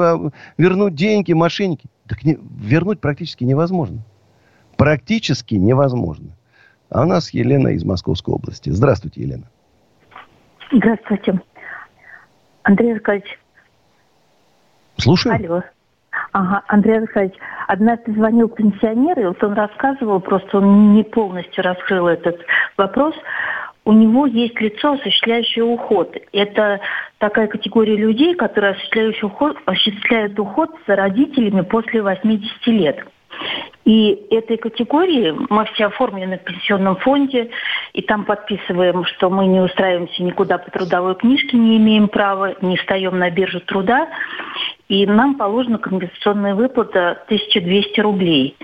вернуть 0.58 0.96
деньги, 0.96 1.32
мошенники. 1.32 1.90
Так 2.08 2.24
не, 2.26 2.38
вернуть 2.60 3.00
практически 3.00 3.46
невозможно. 3.46 4.04
Практически 4.76 5.56
невозможно. 5.56 6.36
А 6.90 7.04
у 7.04 7.06
нас 7.06 7.34
Елена 7.34 7.70
из 7.70 7.86
Московской 7.86 8.34
области. 8.34 8.70
Здравствуйте, 8.70 9.22
Елена. 9.22 9.46
Здравствуйте. 10.74 11.40
Андрей 12.64 12.94
Аркадьевич. 12.94 13.40
Слушаю. 14.98 15.36
Алло. 15.36 15.64
Ага, 16.34 16.64
Андрей 16.68 17.00
Аркадьевич, 17.00 17.38
Однажды 17.72 18.12
звонил 18.12 18.50
пенсионер, 18.50 19.18
и 19.18 19.26
вот 19.28 19.42
он 19.42 19.54
рассказывал, 19.54 20.20
просто 20.20 20.58
он 20.58 20.94
не 20.94 21.04
полностью 21.04 21.64
раскрыл 21.64 22.10
этот 22.10 22.38
вопрос. 22.76 23.16
У 23.86 23.94
него 23.94 24.26
есть 24.26 24.60
лицо, 24.60 24.92
осуществляющее 24.92 25.64
уход. 25.64 26.14
Это 26.34 26.82
такая 27.18 27.48
категория 27.48 27.96
людей, 27.96 28.36
которые 28.36 28.74
осуществляют 28.74 29.24
уход, 29.24 29.58
осуществляют 29.64 30.38
уход 30.38 30.70
за 30.86 30.98
родителями 30.98 31.62
после 31.62 32.02
80 32.02 32.68
лет. 32.68 33.08
И 33.86 34.28
этой 34.30 34.58
категории 34.58 35.34
мы 35.50 35.66
все 35.74 35.86
оформлены 35.86 36.38
в 36.38 36.44
пенсионном 36.44 36.98
фонде, 36.98 37.50
и 37.94 38.02
там 38.02 38.26
подписываем, 38.26 39.06
что 39.06 39.30
мы 39.30 39.48
не 39.48 39.62
устраиваемся 39.62 40.24
никуда 40.24 40.58
по 40.58 40.70
трудовой 40.70 41.16
книжке, 41.16 41.58
не 41.58 41.78
имеем 41.78 42.10
права, 42.10 42.56
не 42.62 42.76
встаем 42.76 43.18
на 43.18 43.32
биржу 43.32 43.62
труда, 43.62 44.10
и 44.92 45.06
нам 45.06 45.36
положена 45.36 45.78
компенсационная 45.78 46.54
выплата 46.54 47.12
1200 47.28 48.02
рублей. 48.02 48.58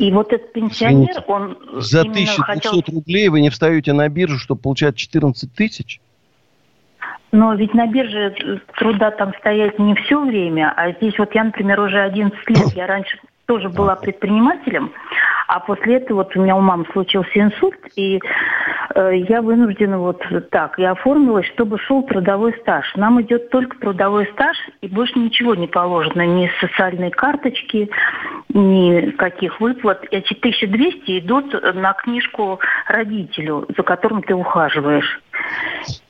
И 0.00 0.10
вот 0.10 0.32
этот 0.32 0.52
пенсионер, 0.52 1.12
Извините, 1.12 1.24
он 1.28 1.56
За 1.74 2.00
1200 2.00 2.40
хотел... 2.40 2.82
рублей 2.92 3.28
вы 3.28 3.40
не 3.40 3.50
встаете 3.50 3.92
на 3.92 4.08
биржу, 4.08 4.36
чтобы 4.38 4.60
получать 4.60 4.96
14 4.96 5.54
тысяч? 5.54 6.00
Но 7.30 7.54
ведь 7.54 7.72
на 7.72 7.86
бирже 7.86 8.60
труда 8.78 9.12
там 9.12 9.32
стоять 9.38 9.78
не 9.78 9.94
все 9.94 10.20
время, 10.20 10.74
а 10.76 10.90
здесь 10.90 11.16
вот 11.16 11.32
я, 11.36 11.44
например, 11.44 11.78
уже 11.78 12.00
11 12.00 12.36
лет, 12.48 12.72
я 12.74 12.88
раньше 12.88 13.20
тоже 13.46 13.68
была 13.68 13.94
предпринимателем, 13.94 14.92
а 15.52 15.58
после 15.58 15.96
этого 15.96 16.18
вот 16.18 16.36
у 16.36 16.42
меня 16.42 16.54
у 16.54 16.60
мамы 16.60 16.86
случился 16.92 17.32
инсульт, 17.34 17.80
и 17.96 18.20
э, 18.94 19.16
я 19.28 19.42
вынуждена 19.42 19.98
вот 19.98 20.22
так, 20.50 20.78
я 20.78 20.92
оформилась, 20.92 21.46
чтобы 21.48 21.76
шел 21.80 22.04
трудовой 22.04 22.54
стаж. 22.60 22.94
Нам 22.94 23.20
идет 23.22 23.50
только 23.50 23.76
трудовой 23.78 24.26
стаж, 24.32 24.56
и 24.80 24.86
больше 24.86 25.18
ничего 25.18 25.56
не 25.56 25.66
положено, 25.66 26.24
ни 26.24 26.48
социальной 26.60 27.10
карточки, 27.10 27.90
ни 28.50 29.10
каких 29.10 29.60
выплат. 29.60 30.06
Эти 30.12 30.34
1200 30.34 31.18
идут 31.18 31.52
на 31.74 31.94
книжку 31.94 32.60
родителю, 32.86 33.66
за 33.76 33.82
которым 33.82 34.22
ты 34.22 34.36
ухаживаешь. 34.36 35.20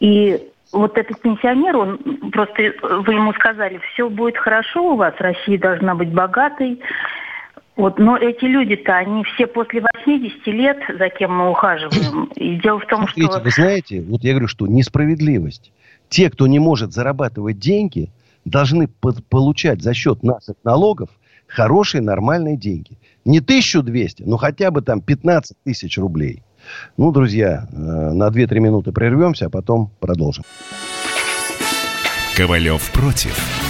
И 0.01 0.39
вот 0.71 0.99
этот 0.99 1.19
пенсионер, 1.23 1.79
он 1.79 1.97
просто, 2.31 2.75
вы 2.83 3.15
ему 3.15 3.33
сказали, 3.33 3.81
все 3.95 4.11
будет 4.11 4.37
хорошо 4.37 4.93
у 4.93 4.97
вас, 4.97 5.15
Россия 5.19 5.59
должна 5.59 5.95
быть 5.95 6.13
богатой, 6.13 6.79
вот, 7.81 7.99
но 7.99 8.19
эти 8.19 8.45
люди-то, 8.45 8.95
они 8.95 9.25
все 9.25 9.47
после 9.47 9.83
80 10.05 10.47
лет, 10.49 10.77
за 10.99 11.09
кем 11.09 11.35
мы 11.35 11.51
ухаживаем. 11.51 12.25
И 12.37 12.57
дело 12.57 12.79
в 12.79 12.87
том, 12.87 13.05
Смотрите, 13.05 13.33
что... 13.33 13.41
Вы 13.41 13.51
знаете, 13.51 14.03
вот 14.03 14.23
я 14.23 14.33
говорю, 14.33 14.49
что 14.49 14.67
несправедливость. 14.67 15.73
Те, 16.11 16.29
кто 16.29 16.47
не 16.47 16.59
может 16.59 16.93
зарабатывать 16.93 17.59
деньги, 17.59 18.11
должны 18.45 18.87
получать 18.87 19.81
за 19.81 19.95
счет 19.95 20.23
наших 20.23 20.57
налогов 20.63 21.09
хорошие, 21.47 22.03
нормальные 22.03 22.59
деньги. 22.59 22.99
Не 23.25 23.39
1200, 23.39 24.25
но 24.25 24.37
хотя 24.37 24.71
бы 24.71 24.83
там 24.83 25.01
15 25.01 25.57
тысяч 25.65 25.97
рублей. 25.97 26.43
Ну, 26.99 27.13
друзья, 27.13 27.67
э, 27.73 27.77
на 27.77 28.29
2-3 28.29 28.61
минуты 28.61 28.93
прервемся, 28.93 29.47
а 29.47 29.49
потом 29.49 29.91
продолжим. 30.01 30.45
Ковалев 32.37 32.91
против. 32.93 33.70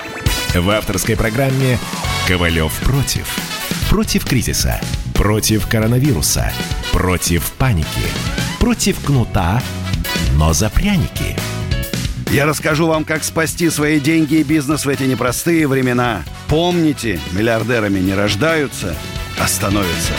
В 0.53 0.69
авторской 0.69 1.15
программе 1.15 1.77
«Ковалев 2.27 2.77
против». 2.81 3.25
Против 3.89 4.25
кризиса, 4.25 4.81
против 5.13 5.65
коронавируса, 5.65 6.51
против 6.91 7.53
паники, 7.53 7.87
против 8.59 8.99
кнута, 8.99 9.63
но 10.35 10.51
за 10.51 10.69
пряники. 10.69 11.37
Я 12.31 12.45
расскажу 12.45 12.85
вам, 12.87 13.05
как 13.05 13.23
спасти 13.23 13.69
свои 13.69 14.01
деньги 14.01 14.35
и 14.35 14.43
бизнес 14.43 14.85
в 14.85 14.89
эти 14.89 15.03
непростые 15.03 15.67
времена. 15.69 16.23
Помните, 16.49 17.21
миллиардерами 17.31 17.99
не 17.99 18.13
рождаются, 18.13 18.93
а 19.39 19.47
становятся. 19.47 20.13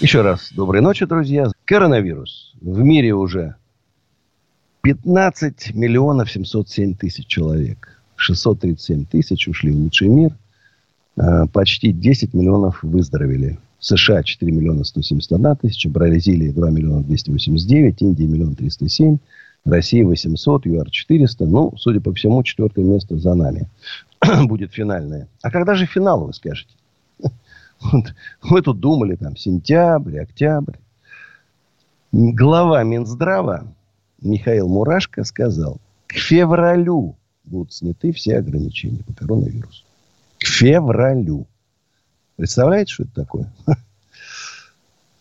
Еще 0.00 0.22
раз 0.22 0.50
доброй 0.52 0.80
ночи, 0.80 1.04
друзья. 1.04 1.44
Коронавирус. 1.66 2.54
В 2.62 2.78
мире 2.78 3.12
уже 3.12 3.56
15 4.82 5.74
миллионов 5.74 6.30
707 6.30 6.94
тысяч 6.94 7.26
человек. 7.26 8.00
637 8.16 9.04
тысяч 9.06 9.48
ушли 9.48 9.70
в 9.70 9.76
лучший 9.76 10.08
мир. 10.08 10.36
А, 11.16 11.46
почти 11.46 11.92
10 11.92 12.34
миллионов 12.34 12.82
выздоровели. 12.82 13.58
США 13.78 14.22
4 14.22 14.52
миллиона 14.52 14.84
171 14.84 15.56
тысяча, 15.56 15.88
Бразилия 15.88 16.52
2 16.52 16.70
миллиона 16.70 17.02
289, 17.02 18.02
Индия 18.02 18.26
миллион 18.26 18.54
307, 18.54 19.18
Россия 19.64 20.04
800, 20.04 20.66
ЮАР 20.66 20.90
400. 20.90 21.46
Ну, 21.46 21.72
судя 21.76 22.00
по 22.00 22.12
всему, 22.12 22.42
четвертое 22.42 22.84
место 22.84 23.18
за 23.18 23.34
нами 23.34 23.68
будет 24.44 24.72
финальное. 24.72 25.28
А 25.42 25.50
когда 25.50 25.74
же 25.74 25.86
финал, 25.86 26.26
вы 26.26 26.32
скажете? 26.32 26.74
Вот, 27.80 28.14
мы 28.44 28.62
тут 28.62 28.78
думали, 28.78 29.16
там, 29.16 29.36
сентябрь, 29.36 30.20
октябрь. 30.20 30.76
Глава 32.12 32.84
Минздрава 32.84 33.66
Михаил 34.22 34.68
Мурашко 34.68 35.24
сказал, 35.24 35.80
к 36.06 36.14
февралю 36.14 37.16
будут 37.44 37.72
сняты 37.72 38.12
все 38.12 38.38
ограничения 38.38 39.02
по 39.04 39.12
коронавирусу. 39.12 39.84
К 40.38 40.46
февралю. 40.46 41.46
Представляете, 42.36 42.92
что 42.92 43.02
это 43.04 43.14
такое? 43.14 43.52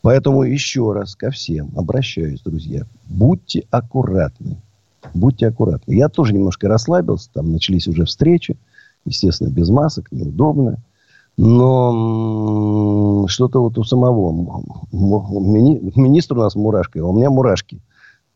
Поэтому 0.01 0.43
еще 0.43 0.93
раз 0.93 1.15
ко 1.15 1.31
всем 1.31 1.71
обращаюсь, 1.75 2.41
друзья. 2.41 2.85
Будьте 3.05 3.65
аккуратны. 3.71 4.57
Будьте 5.13 5.47
аккуратны. 5.47 5.93
Я 5.93 6.09
тоже 6.09 6.33
немножко 6.33 6.67
расслабился. 6.67 7.29
Там 7.33 7.51
начались 7.51 7.87
уже 7.87 8.05
встречи. 8.05 8.57
Естественно, 9.05 9.49
без 9.49 9.69
масок, 9.69 10.11
неудобно. 10.11 10.77
Но 11.37 13.25
что-то 13.27 13.61
вот 13.61 13.77
у 13.77 13.83
самого 13.83 14.31
мини, 14.91 15.91
министр 15.95 16.37
у 16.37 16.41
нас 16.41 16.55
мурашка, 16.55 17.03
у 17.03 17.13
меня 17.13 17.29
мурашки 17.29 17.79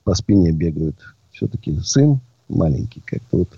по 0.05 0.13
спине 0.13 0.51
бегают. 0.51 0.95
Все-таки 1.31 1.77
сын 1.79 2.19
маленький, 2.47 3.01
как-то 3.05 3.39
вот 3.39 3.49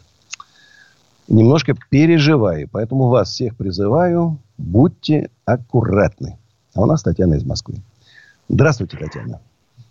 немножко 1.28 1.76
переживаю. 1.90 2.68
Поэтому 2.72 3.10
вас 3.10 3.30
всех 3.30 3.56
призываю, 3.56 4.40
будьте 4.58 5.30
аккуратны. 5.46 6.40
А 6.74 6.82
у 6.82 6.86
нас 6.86 7.04
Татьяна 7.04 7.36
из 7.36 7.46
Москвы. 7.46 7.76
Здравствуйте, 8.50 8.98
Татьяна. 8.98 9.40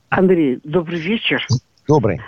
Андрей, 0.08 0.60
добрый 0.64 0.98
вечер. 0.98 1.46
Добрый. 1.86 2.20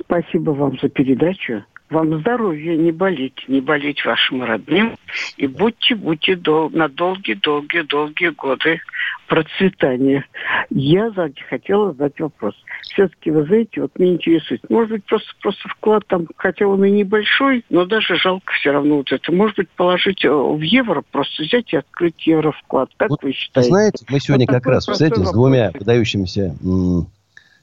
Спасибо 0.00 0.50
вам 0.50 0.78
за 0.80 0.88
передачу. 0.88 1.64
Вам 1.90 2.20
здоровья, 2.20 2.76
не 2.76 2.92
болеть, 2.92 3.44
не 3.46 3.60
болеть 3.60 4.04
вашим 4.04 4.42
родным. 4.42 4.96
И 5.36 5.46
будьте, 5.46 5.94
будьте 5.94 6.34
дол- 6.34 6.70
на 6.70 6.88
долгие-долгие-долгие 6.88 8.30
годы 8.30 8.80
процветания. 9.28 10.24
Я 10.70 11.12
хотела 11.48 11.92
задать 11.92 12.18
вопрос. 12.20 12.54
Все-таки, 12.82 13.30
вы 13.30 13.44
знаете, 13.44 13.82
вот 13.82 13.98
меня 13.98 14.14
интересует, 14.14 14.68
может 14.70 14.90
быть, 14.90 15.04
просто, 15.04 15.28
просто 15.40 15.68
вклад 15.68 16.06
там, 16.06 16.26
хотя 16.36 16.66
он 16.66 16.84
и 16.84 16.90
небольшой, 16.90 17.64
но 17.68 17.84
даже 17.84 18.16
жалко 18.16 18.52
все 18.54 18.72
равно 18.72 18.96
вот 18.96 19.12
это. 19.12 19.32
Может 19.32 19.56
быть, 19.56 19.68
положить 19.70 20.24
э, 20.24 20.30
в 20.30 20.60
евро, 20.60 21.02
просто 21.10 21.42
взять 21.42 21.72
и 21.72 21.76
открыть 21.76 22.26
евро 22.26 22.52
вклад. 22.52 22.90
Как 22.96 23.10
вот, 23.10 23.22
вы 23.22 23.32
считаете? 23.32 23.70
Знаете, 23.70 24.04
мы 24.08 24.20
сегодня 24.20 24.46
вот 24.46 24.54
как 24.54 24.66
раз, 24.66 24.86
кстати, 24.86 25.22
с 25.22 25.32
двумя 25.32 25.70
выдающимися 25.72 26.56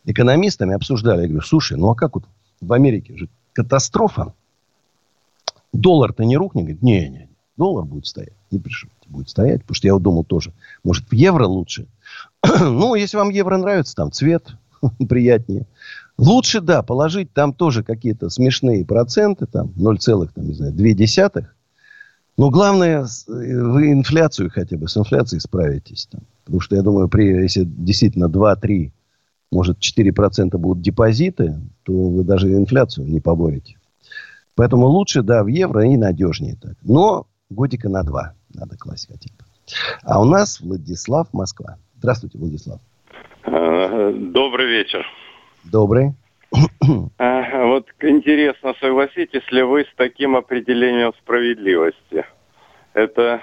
экономистами 0.05 0.73
обсуждали. 0.73 1.21
Я 1.21 1.27
говорю, 1.27 1.45
слушай, 1.45 1.77
ну 1.77 1.89
а 1.89 1.95
как 1.95 2.15
вот 2.15 2.23
в 2.59 2.73
Америке 2.73 3.15
же 3.17 3.27
катастрофа? 3.53 4.33
Доллар-то 5.73 6.23
не 6.23 6.37
рухнет? 6.37 6.63
Говорит, 6.63 6.81
не-не, 6.81 7.29
доллар 7.57 7.85
будет 7.85 8.07
стоять. 8.07 8.33
Не 8.51 8.59
пришибите, 8.59 9.07
будет 9.07 9.29
стоять. 9.29 9.61
Потому 9.61 9.75
что 9.75 9.87
я 9.87 9.93
вот 9.93 10.03
думал 10.03 10.23
тоже, 10.23 10.53
может, 10.83 11.09
в 11.09 11.13
евро 11.13 11.45
лучше. 11.45 11.87
ну, 12.59 12.95
если 12.95 13.17
вам 13.17 13.29
евро 13.29 13.57
нравится, 13.57 13.95
там 13.95 14.11
цвет 14.11 14.55
приятнее. 15.09 15.65
Лучше, 16.17 16.61
да, 16.61 16.83
положить 16.83 17.33
там 17.33 17.53
тоже 17.53 17.83
какие-то 17.83 18.29
смешные 18.29 18.85
проценты, 18.85 19.45
там 19.45 19.71
0,2. 19.77 21.45
Но 22.37 22.49
главное, 22.49 23.07
вы 23.27 23.91
инфляцию 23.91 24.49
хотя 24.51 24.77
бы, 24.77 24.87
с 24.87 24.97
инфляцией 24.97 25.41
справитесь. 25.41 26.07
Там. 26.11 26.21
Потому 26.45 26.59
что, 26.59 26.75
я 26.75 26.81
думаю, 26.81 27.07
при, 27.07 27.25
если 27.41 27.63
действительно 27.63 28.25
2-3, 28.25 28.91
может 29.51 29.79
4% 29.79 30.57
будут 30.57 30.81
депозиты, 30.81 31.55
то 31.83 31.91
вы 31.91 32.23
даже 32.23 32.47
инфляцию 32.53 33.07
не 33.07 33.19
поборете. 33.19 33.77
Поэтому 34.55 34.87
лучше, 34.87 35.21
да, 35.21 35.43
в 35.43 35.47
евро 35.47 35.85
и 35.85 35.97
надежнее 35.97 36.55
так. 36.61 36.75
Но 36.83 37.27
годика 37.49 37.89
на 37.89 38.03
два 38.03 38.33
надо 38.53 38.77
класть 38.77 39.07
хотя 39.07 39.29
бы. 39.37 39.45
А 40.03 40.21
у 40.21 40.25
нас 40.25 40.59
Владислав, 40.61 41.27
Москва. 41.33 41.77
Здравствуйте, 41.97 42.37
Владислав. 42.37 42.79
А, 43.43 44.11
добрый 44.13 44.67
вечер. 44.67 45.05
Добрый. 45.63 46.13
А, 47.17 47.65
вот 47.65 47.87
интересно, 48.01 48.73
согласитесь 48.79 49.49
ли 49.51 49.61
вы 49.61 49.81
с 49.81 49.95
таким 49.95 50.35
определением 50.35 51.13
справедливости? 51.21 52.25
Это 52.93 53.41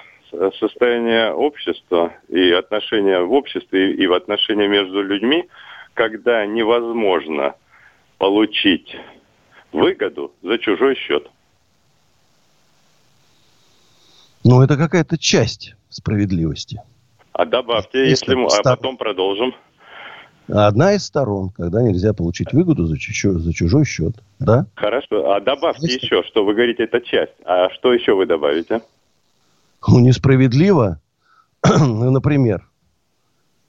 состояние 0.59 1.31
общества 1.31 2.13
и 2.27 2.51
отношения 2.51 3.21
в 3.21 3.31
обществе 3.31 3.93
и 3.93 4.05
в 4.05 4.13
отношении 4.13 4.67
между 4.67 5.01
людьми, 5.01 5.47
когда 5.99 6.45
невозможно 6.45 7.55
получить 8.17 8.95
выгоду 9.73 10.31
за 10.41 10.57
чужой 10.57 10.95
счет. 10.95 11.29
Ну, 14.45 14.61
это 14.61 14.77
какая-то 14.77 15.17
часть 15.17 15.75
справедливости. 15.89 16.81
А 17.33 17.43
добавьте, 17.43 18.09
если, 18.09 18.33
мы, 18.33 18.47
а 18.47 18.63
потом 18.63 18.95
продолжим. 18.95 19.53
Одна 20.47 20.93
из 20.93 21.03
сторон, 21.03 21.49
когда 21.49 21.81
нельзя 21.81 22.13
получить 22.13 22.53
выгоду 22.53 22.85
за 22.85 22.97
чужой, 22.97 23.37
за 23.41 23.53
чужой 23.53 23.83
счет. 23.83 24.13
Да? 24.39 24.67
Хорошо. 24.75 25.33
А 25.33 25.41
добавьте 25.41 25.85
Есть? 25.87 26.03
еще, 26.03 26.23
что 26.23 26.45
вы 26.45 26.53
говорите, 26.53 26.85
это 26.85 27.01
часть. 27.01 27.33
А 27.43 27.69
что 27.71 27.93
еще 27.93 28.13
вы 28.13 28.25
добавите? 28.25 28.81
Ну, 29.85 29.99
несправедливо. 29.99 31.01
ну, 31.65 32.09
например, 32.09 32.68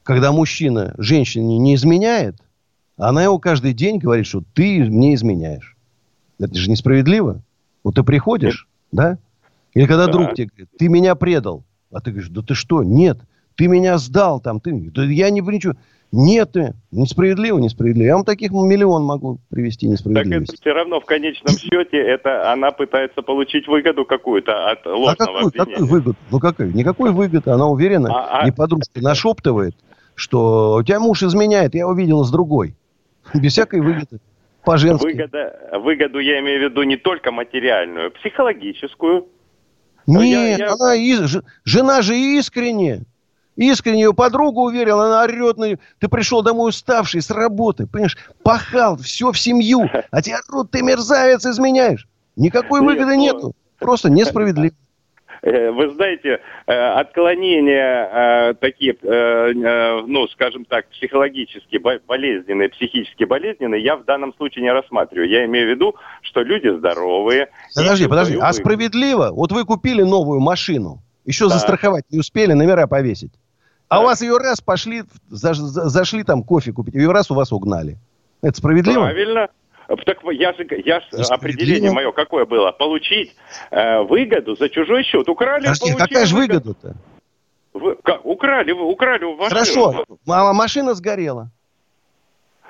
когда 0.03 0.33
мужчина 0.33 0.95
женщине 0.99 1.59
не 1.59 1.75
изменяет, 1.75 2.37
она 2.97 3.23
его 3.23 3.39
каждый 3.39 3.73
день 3.73 3.99
говорит, 3.99 4.27
что 4.27 4.43
ты 4.55 4.85
мне 4.85 5.15
изменяешь. 5.15 5.77
Это 6.39 6.55
же 6.55 6.71
несправедливо. 6.71 7.43
Вот 7.83 7.95
ты 7.95 8.03
приходишь, 8.03 8.69
да? 8.93 9.19
Или 9.75 9.87
когда 9.87 10.07
да. 10.07 10.13
друг 10.13 10.35
тебе 10.35 10.49
говорит, 10.49 10.69
ты 10.79 10.89
меня 10.89 11.15
предал. 11.15 11.65
А 11.93 12.01
ты 12.01 12.11
говоришь, 12.11 12.31
да 12.31 12.43
ты 12.43 12.55
что? 12.55 12.83
Нет. 12.83 13.19
Ты 13.57 13.69
меня 13.69 13.99
сдал 13.99 14.41
там. 14.41 14.61
Ты... 14.61 14.73
Да 14.91 15.05
я 15.05 15.31
не 15.31 15.41
ничего. 15.41 15.75
Нет, 16.13 16.57
несправедливо, 16.91 17.59
несправедливо. 17.59 18.07
Я 18.07 18.15
вам 18.17 18.25
таких 18.25 18.51
миллион 18.51 19.05
могу 19.05 19.39
привести 19.49 19.87
несправедливости. 19.87 20.47
Так 20.47 20.55
это 20.55 20.63
все 20.63 20.73
равно 20.73 21.01
в 21.01 21.05
конечном 21.05 21.57
счете 21.57 21.99
это 21.99 22.51
она 22.53 22.73
пытается 22.73 23.23
получить 23.23 23.69
выгоду 23.69 24.05
какую-то 24.05 24.71
от 24.71 24.85
ложного 24.87 25.13
а 25.13 25.15
какую, 25.17 25.47
обвинения. 25.47 25.73
какую 25.73 25.89
выгоду? 25.89 26.17
Ну 26.33 26.41
какой? 26.41 26.73
Никакой 26.73 27.13
выгоды. 27.13 27.51
Она 27.51 27.69
уверена, 27.69 28.09
а, 28.13 28.41
а... 28.41 28.45
не 28.45 28.51
подружка 28.51 29.01
нашептывает, 29.01 29.77
что 30.17 30.77
у 30.81 30.83
тебя 30.83 30.99
муж 30.99 31.23
изменяет, 31.23 31.77
я 31.77 31.87
увидела 31.87 32.25
с 32.25 32.31
другой. 32.33 32.75
Без 33.35 33.53
всякой 33.53 33.81
выгоды. 33.81 34.19
По-женски. 34.65 35.07
Выгода, 35.07 35.81
выгоду 35.81 36.19
я 36.19 36.41
имею 36.41 36.61
в 36.61 36.71
виду 36.71 36.83
не 36.83 36.97
только 36.97 37.31
материальную, 37.31 38.11
психологическую. 38.11 39.29
Нет, 40.07 40.59
я, 40.59 40.67
я... 40.67 40.73
она 40.73 40.97
из... 40.97 41.39
жена 41.65 42.03
же 42.03 42.17
искренне 42.17 43.05
искренне 43.65 44.03
ее 44.03 44.15
подругу 44.15 44.65
уверил, 44.65 45.01
она 45.01 45.23
орет 45.23 45.57
на 45.57 45.65
нее. 45.65 45.79
Ты 45.99 46.09
пришел 46.09 46.43
домой 46.43 46.71
уставший 46.71 47.23
с 47.23 47.31
работы, 47.31 47.87
понимаешь, 47.87 48.17
пахал, 48.43 48.97
все 48.97 49.33
в 49.33 49.39
семью, 49.39 49.89
а 50.11 50.23
тебе 50.23 50.37
орут, 50.37 50.71
ты 50.71 50.83
мерзавец, 50.83 51.47
изменяешь. 51.47 52.07
Никакой 52.37 52.81
выгоды 52.81 53.17
ну, 53.17 53.21
нету, 53.21 53.53
просто 53.79 54.11
несправедливо. 54.11 54.75
Э, 55.43 55.71
вы 55.71 55.91
знаете, 55.91 56.41
э, 56.67 56.73
отклонения 56.73 58.51
э, 58.51 58.55
такие, 58.55 58.97
ну, 59.03 60.29
скажем 60.29 60.65
так, 60.65 60.89
психологически 60.89 61.79
болезненные, 61.79 62.69
психически 62.69 63.25
болезненные, 63.25 63.83
я 63.83 63.97
в 63.97 64.05
данном 64.05 64.35
случае 64.35 64.63
не 64.63 64.73
рассматриваю. 64.73 65.29
Я 65.29 65.45
имею 65.47 65.69
в 65.69 65.71
виду, 65.71 65.95
что 66.23 66.43
люди 66.43 66.69
здоровые. 66.69 67.49
Подожди, 67.75 68.07
подожди, 68.07 68.39
а 68.41 68.53
справедливо? 68.53 69.31
Вот 69.33 69.53
вы 69.53 69.65
купили 69.65 70.03
новую 70.03 70.41
машину, 70.41 71.03
еще 71.25 71.45
да. 71.45 71.55
застраховать 71.55 72.05
не 72.11 72.19
успели, 72.19 72.53
номера 72.53 72.87
повесить. 72.87 73.33
А 73.91 74.01
у 74.01 74.05
вас 74.05 74.23
ее 74.23 74.39
раз 74.39 74.61
пошли, 74.61 75.03
зашли 75.29 76.23
там 76.23 76.45
кофе 76.45 76.73
купить, 76.73 76.95
ее 76.95 77.11
раз 77.11 77.29
у 77.33 77.35
вас 77.35 77.53
угнали. 77.53 77.99
Это 78.41 78.57
справедливо? 78.57 79.01
Правильно. 79.01 79.49
Так 80.07 80.19
я 80.33 80.53
же, 80.53 80.65
я 80.85 81.01
же 81.01 81.09
определение 81.29 81.91
мое 81.91 82.13
какое 82.13 82.47
было? 82.47 82.71
Получить 82.71 83.35
э, 83.73 84.03
выгоду 84.03 84.55
за 84.55 84.69
чужой 84.69 85.03
счет. 85.03 85.29
Украли, 85.29 85.65
Подожди, 85.65 85.93
какая 85.97 86.25
же 86.25 86.37
выгода-то? 86.37 86.95
Вы, 87.75 87.97
как? 88.05 88.25
Украли, 88.25 88.71
вы 88.71 88.85
украли 88.85 89.25
у 89.25 89.35
машину. 89.35 89.51
Хорошо, 89.51 90.05
а 90.29 90.53
машина 90.53 90.95
сгорела. 90.95 91.51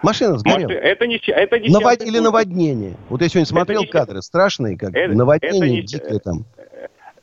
Машина 0.00 0.38
сгорела. 0.38 0.70
Это 0.70 1.06
не, 1.06 1.16
это 1.16 1.58
не 1.58 1.68
Навод... 1.68 2.00
Или 2.02 2.18
наводнение. 2.18 2.96
Вот 3.10 3.20
я 3.20 3.28
сегодня 3.28 3.46
смотрел 3.46 3.82
это 3.82 3.92
кадры 3.92 4.22
страшные, 4.22 4.78
как 4.78 4.94
это, 4.94 5.12
наводнение 5.14 5.58
это 5.58 5.68
не... 5.68 5.82
дикое 5.82 6.18
там. 6.18 6.46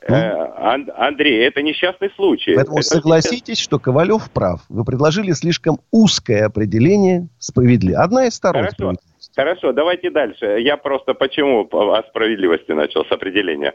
Э, 0.07 0.85
Андрей, 0.95 1.45
это 1.45 1.61
несчастный 1.61 2.09
случай. 2.15 2.55
Поэтому 2.55 2.77
это 2.77 2.87
согласитесь, 2.87 3.59
что 3.59 3.79
Ковалев 3.79 4.29
прав. 4.31 4.61
Вы 4.69 4.85
предложили 4.85 5.31
слишком 5.31 5.79
узкое 5.91 6.45
определение 6.45 7.27
справедливости. 7.39 8.01
Одна 8.01 8.27
из 8.27 8.35
сторон 8.35 8.63
Хорошо. 8.63 8.93
Хорошо, 9.35 9.73
давайте 9.73 10.09
дальше. 10.09 10.59
Я 10.61 10.77
просто 10.77 11.13
почему 11.13 11.67
о 11.71 12.01
справедливости 12.03 12.71
начал 12.71 13.05
с 13.05 13.11
определения. 13.11 13.73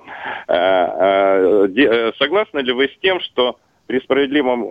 Э, 0.48 1.68
э, 1.68 2.12
согласны 2.18 2.60
ли 2.60 2.72
вы 2.72 2.86
с 2.86 3.00
тем, 3.00 3.20
что 3.20 3.58
при 3.86 4.00
справедливом 4.00 4.64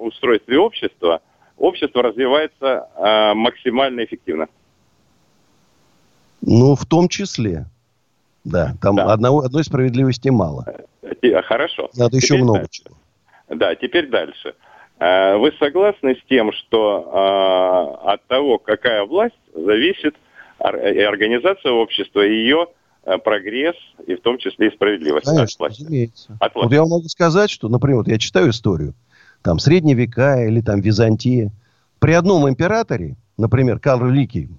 устройстве 0.00 0.58
общества 0.58 1.20
общество 1.58 2.02
развивается 2.02 2.88
максимально 3.34 4.04
эффективно? 4.04 4.46
Ну, 6.40 6.76
в 6.76 6.86
том 6.86 7.08
числе. 7.08 7.66
Да, 8.50 8.74
там 8.80 8.96
да. 8.96 9.12
Одного, 9.12 9.40
одной 9.40 9.64
справедливости 9.64 10.28
мало. 10.28 10.64
Э, 11.02 11.42
хорошо. 11.42 11.90
Надо 11.96 12.16
еще 12.16 12.28
теперь 12.28 12.42
много 12.42 12.58
дальше. 12.60 12.82
чего. 12.84 12.96
Да, 13.48 13.74
теперь 13.74 14.08
дальше. 14.08 14.54
Э, 14.98 15.36
вы 15.36 15.52
согласны 15.58 16.14
с 16.14 16.28
тем, 16.28 16.52
что 16.52 18.00
э, 18.04 18.10
от 18.12 18.26
того, 18.26 18.58
какая 18.58 19.04
власть, 19.04 19.34
зависит 19.54 20.14
и 20.60 21.00
организация 21.00 21.70
общества, 21.70 22.26
и 22.26 22.32
ее 22.32 22.66
прогресс, 23.24 23.76
и 24.06 24.16
в 24.16 24.22
том 24.22 24.38
числе 24.38 24.68
и 24.68 24.74
справедливость 24.74 25.26
Конечно, 25.26 25.66
от. 25.66 25.72
Разумеется. 25.72 26.36
От 26.40 26.54
власти. 26.54 26.68
Вот 26.68 26.72
я 26.74 26.82
могу 26.82 27.08
сказать, 27.08 27.48
что, 27.48 27.68
например, 27.68 27.98
вот 27.98 28.08
я 28.08 28.18
читаю 28.18 28.50
историю, 28.50 28.94
там, 29.42 29.60
средние 29.60 29.94
века 29.94 30.44
или 30.44 30.60
там 30.60 30.80
Византия. 30.80 31.52
При 32.00 32.12
одном 32.12 32.48
императоре, 32.48 33.16
например, 33.36 33.78
Карл 33.78 34.06
Великий, 34.06 34.50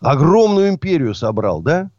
огромную 0.00 0.68
империю 0.68 1.14
собрал, 1.14 1.62
да? 1.62 1.90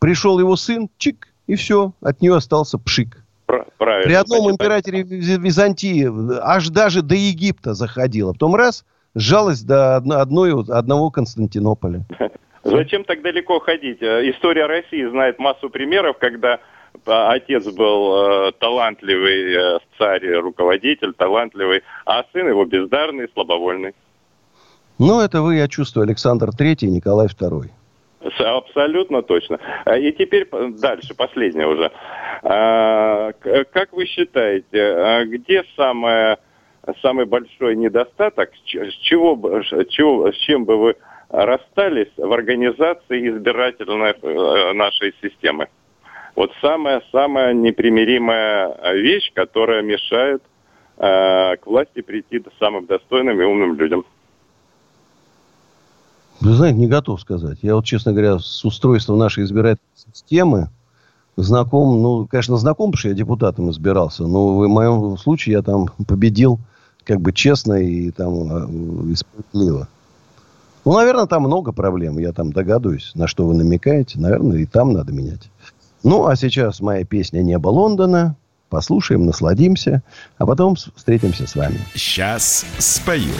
Пришел 0.00 0.38
его 0.40 0.56
сын, 0.56 0.88
чик, 0.98 1.28
и 1.46 1.54
все, 1.54 1.92
от 2.00 2.20
нее 2.20 2.36
остался 2.36 2.78
пшик. 2.78 3.22
Правильно. 3.46 4.04
При 4.04 4.14
одном 4.14 4.42
значит, 4.42 4.52
императоре 4.54 5.02
Византии 5.02 6.08
аж 6.42 6.68
даже 6.68 7.02
до 7.02 7.14
Египта 7.14 7.74
заходила. 7.74 8.32
Потом 8.32 8.54
раз, 8.54 8.84
сжалась 9.14 9.62
до 9.62 9.96
одной, 9.96 10.52
одного 10.68 11.10
Константинополя. 11.10 12.04
Зачем 12.62 13.04
так 13.04 13.22
далеко 13.22 13.58
ходить? 13.60 14.02
Э, 14.02 14.28
история 14.30 14.66
России 14.66 15.04
знает 15.06 15.38
массу 15.38 15.70
примеров, 15.70 16.18
когда 16.18 16.54
э, 16.54 16.58
отец 17.06 17.66
был 17.66 18.48
э, 18.48 18.52
талантливый 18.58 19.80
царь, 19.98 20.26
руководитель, 20.36 21.12
талантливый, 21.14 21.82
а 22.06 22.24
сын 22.32 22.48
его 22.48 22.64
бездарный, 22.64 23.28
слабовольный. 23.32 23.94
Ну, 24.98 25.20
это 25.20 25.40
вы, 25.40 25.56
я 25.56 25.68
чувствую, 25.68 26.04
Александр 26.04 26.50
Третий, 26.52 26.88
Николай 26.88 27.28
Второй. 27.28 27.70
Абсолютно 28.20 29.22
точно. 29.22 29.58
А, 29.84 29.96
и 29.96 30.12
теперь 30.12 30.46
дальше, 30.80 31.14
последнее 31.14 31.66
уже. 31.66 31.90
А, 32.42 33.32
как 33.72 33.92
вы 33.92 34.06
считаете, 34.06 34.82
а 34.82 35.24
где 35.24 35.64
самое, 35.74 36.38
самый 37.00 37.24
большой 37.24 37.76
недостаток, 37.76 38.50
с, 38.54 38.68
чего, 38.68 39.62
чего, 39.88 40.32
с 40.32 40.36
чем 40.36 40.66
бы 40.66 40.76
вы 40.76 40.96
расстались 41.30 42.12
в 42.16 42.30
организации 42.32 43.28
избирательной 43.28 44.14
э, 44.20 44.72
нашей 44.74 45.14
системы? 45.22 45.68
Вот 46.36 46.52
самая-самая 46.60 47.54
непримиримая 47.54 48.94
вещь, 48.94 49.32
которая 49.34 49.82
мешает 49.82 50.42
к 50.96 51.60
власти 51.64 52.02
прийти 52.02 52.42
самым 52.58 52.84
достойным 52.84 53.40
и 53.40 53.44
умным 53.44 53.74
людям. 53.74 54.04
Вы 56.40 56.54
знаете, 56.54 56.78
не 56.78 56.86
готов 56.86 57.20
сказать. 57.20 57.58
Я 57.62 57.74
вот, 57.74 57.84
честно 57.84 58.12
говоря, 58.12 58.38
с 58.38 58.64
устройством 58.64 59.18
нашей 59.18 59.44
избирательной 59.44 59.90
системы 60.12 60.70
знаком, 61.36 62.02
ну, 62.02 62.26
конечно, 62.26 62.56
знаком, 62.56 62.90
потому 62.90 62.98
что 62.98 63.08
я 63.08 63.14
депутатом 63.14 63.70
избирался, 63.70 64.26
но 64.26 64.58
в 64.58 64.68
моем 64.68 65.16
случае 65.18 65.54
я 65.54 65.62
там 65.62 65.86
победил 66.06 66.58
как 67.04 67.20
бы 67.20 67.32
честно 67.32 67.74
и 67.74 68.10
там 68.10 69.08
э, 69.08 69.12
и 69.12 69.14
справедливо. 69.16 69.88
Ну, 70.84 70.94
наверное, 70.94 71.26
там 71.26 71.42
много 71.42 71.72
проблем, 71.72 72.18
я 72.18 72.32
там 72.32 72.52
догадываюсь, 72.52 73.12
на 73.14 73.26
что 73.26 73.46
вы 73.46 73.54
намекаете. 73.54 74.18
Наверное, 74.18 74.58
и 74.58 74.66
там 74.66 74.92
надо 74.92 75.12
менять. 75.12 75.50
Ну, 76.02 76.26
а 76.26 76.36
сейчас 76.36 76.80
моя 76.80 77.04
песня 77.04 77.42
«Небо 77.42 77.68
Лондона». 77.68 78.36
Послушаем, 78.70 79.26
насладимся, 79.26 80.02
а 80.38 80.46
потом 80.46 80.76
встретимся 80.76 81.48
с 81.48 81.56
вами. 81.56 81.80
Сейчас 81.92 82.64
спою. 82.78 83.34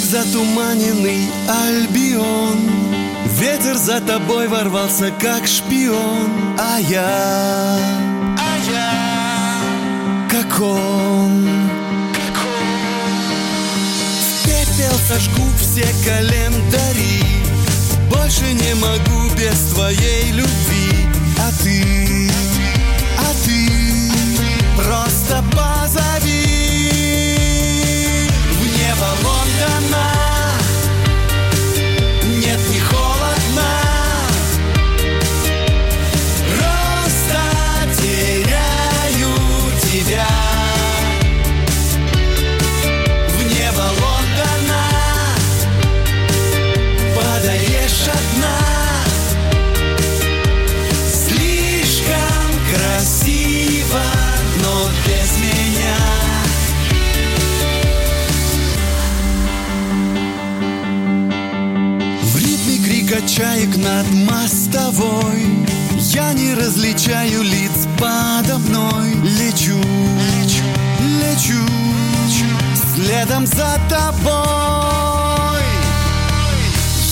Как 0.00 0.08
затуманенный 0.08 1.28
альбион. 1.48 2.58
Ветер 3.38 3.76
за 3.76 4.00
тобой 4.00 4.48
ворвался, 4.48 5.12
как 5.20 5.46
шпион. 5.46 6.30
А 6.58 6.78
я, 6.78 7.78
а 8.38 8.56
я, 8.70 8.92
как 10.30 10.60
он. 10.60 11.48
В 14.20 14.44
пепел 14.44 14.96
сожгу 15.08 15.46
все 15.58 15.86
календари. 16.04 17.22
Больше 18.10 18.52
не 18.52 18.74
могу 18.74 19.34
без 19.36 19.72
твоей 19.72 20.32
любви. 20.32 21.08
А 21.38 21.50
ты, 21.62 22.30
а 23.18 23.32
ты 23.44 23.70
просто 24.76 25.44
позови 25.52 26.49
чаек 63.40 63.74
над 63.78 64.06
мостовой. 64.30 65.46
Я 66.12 66.32
не 66.34 66.52
различаю 66.52 67.42
лиц 67.42 67.88
подо 67.98 68.58
мной. 68.58 69.14
Лечу, 69.22 69.80
лечу, 70.36 70.64
лечу, 71.22 71.64
Следом 72.94 73.46
за 73.46 73.78
тобой. 73.88 75.62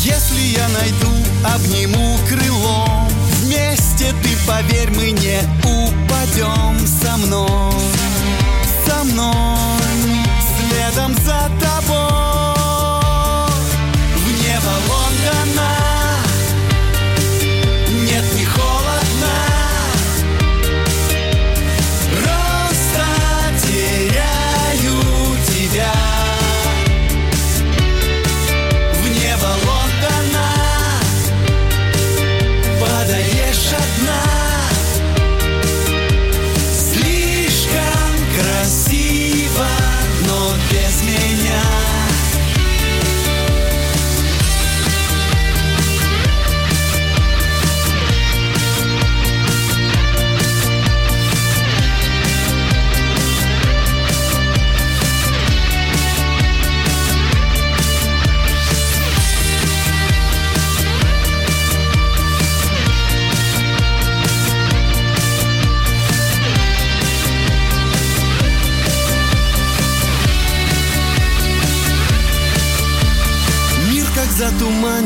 Если 0.02 0.58
я 0.58 0.68
найду, 0.68 1.12
обниму 1.54 2.18
крылом. 2.28 3.08
Вместе 3.40 4.12
ты, 4.22 4.30
поверь, 4.46 4.90
мы 4.90 5.12
не 5.12 5.40
упадем. 5.64 6.78
Со 6.86 7.16
мной, 7.16 7.72
со 8.86 9.04
мной 9.04 9.56
Следом 10.58 11.14
за 11.14 11.50
тобой 11.58 12.27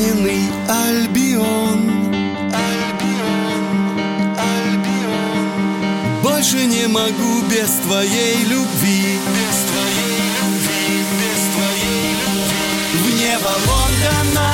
затуманенный 0.02 0.50
альбион. 0.68 1.90
Альбион, 2.52 3.64
альбион 4.38 5.50
Больше 6.22 6.66
не 6.66 6.86
могу 6.88 7.42
без 7.50 7.70
твоей 7.84 8.44
любви. 8.44 9.18
Без 9.28 9.58
твоей 9.70 10.22
любви, 10.40 11.04
без 11.20 11.40
твоей 11.54 12.10
любви. 12.22 12.62
В 12.94 13.06
небо 13.20 13.52
Лондона 13.66 14.51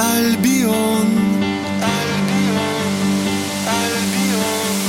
альбион 0.00 1.08
Альбион, 1.84 2.94
альбион 3.66 4.80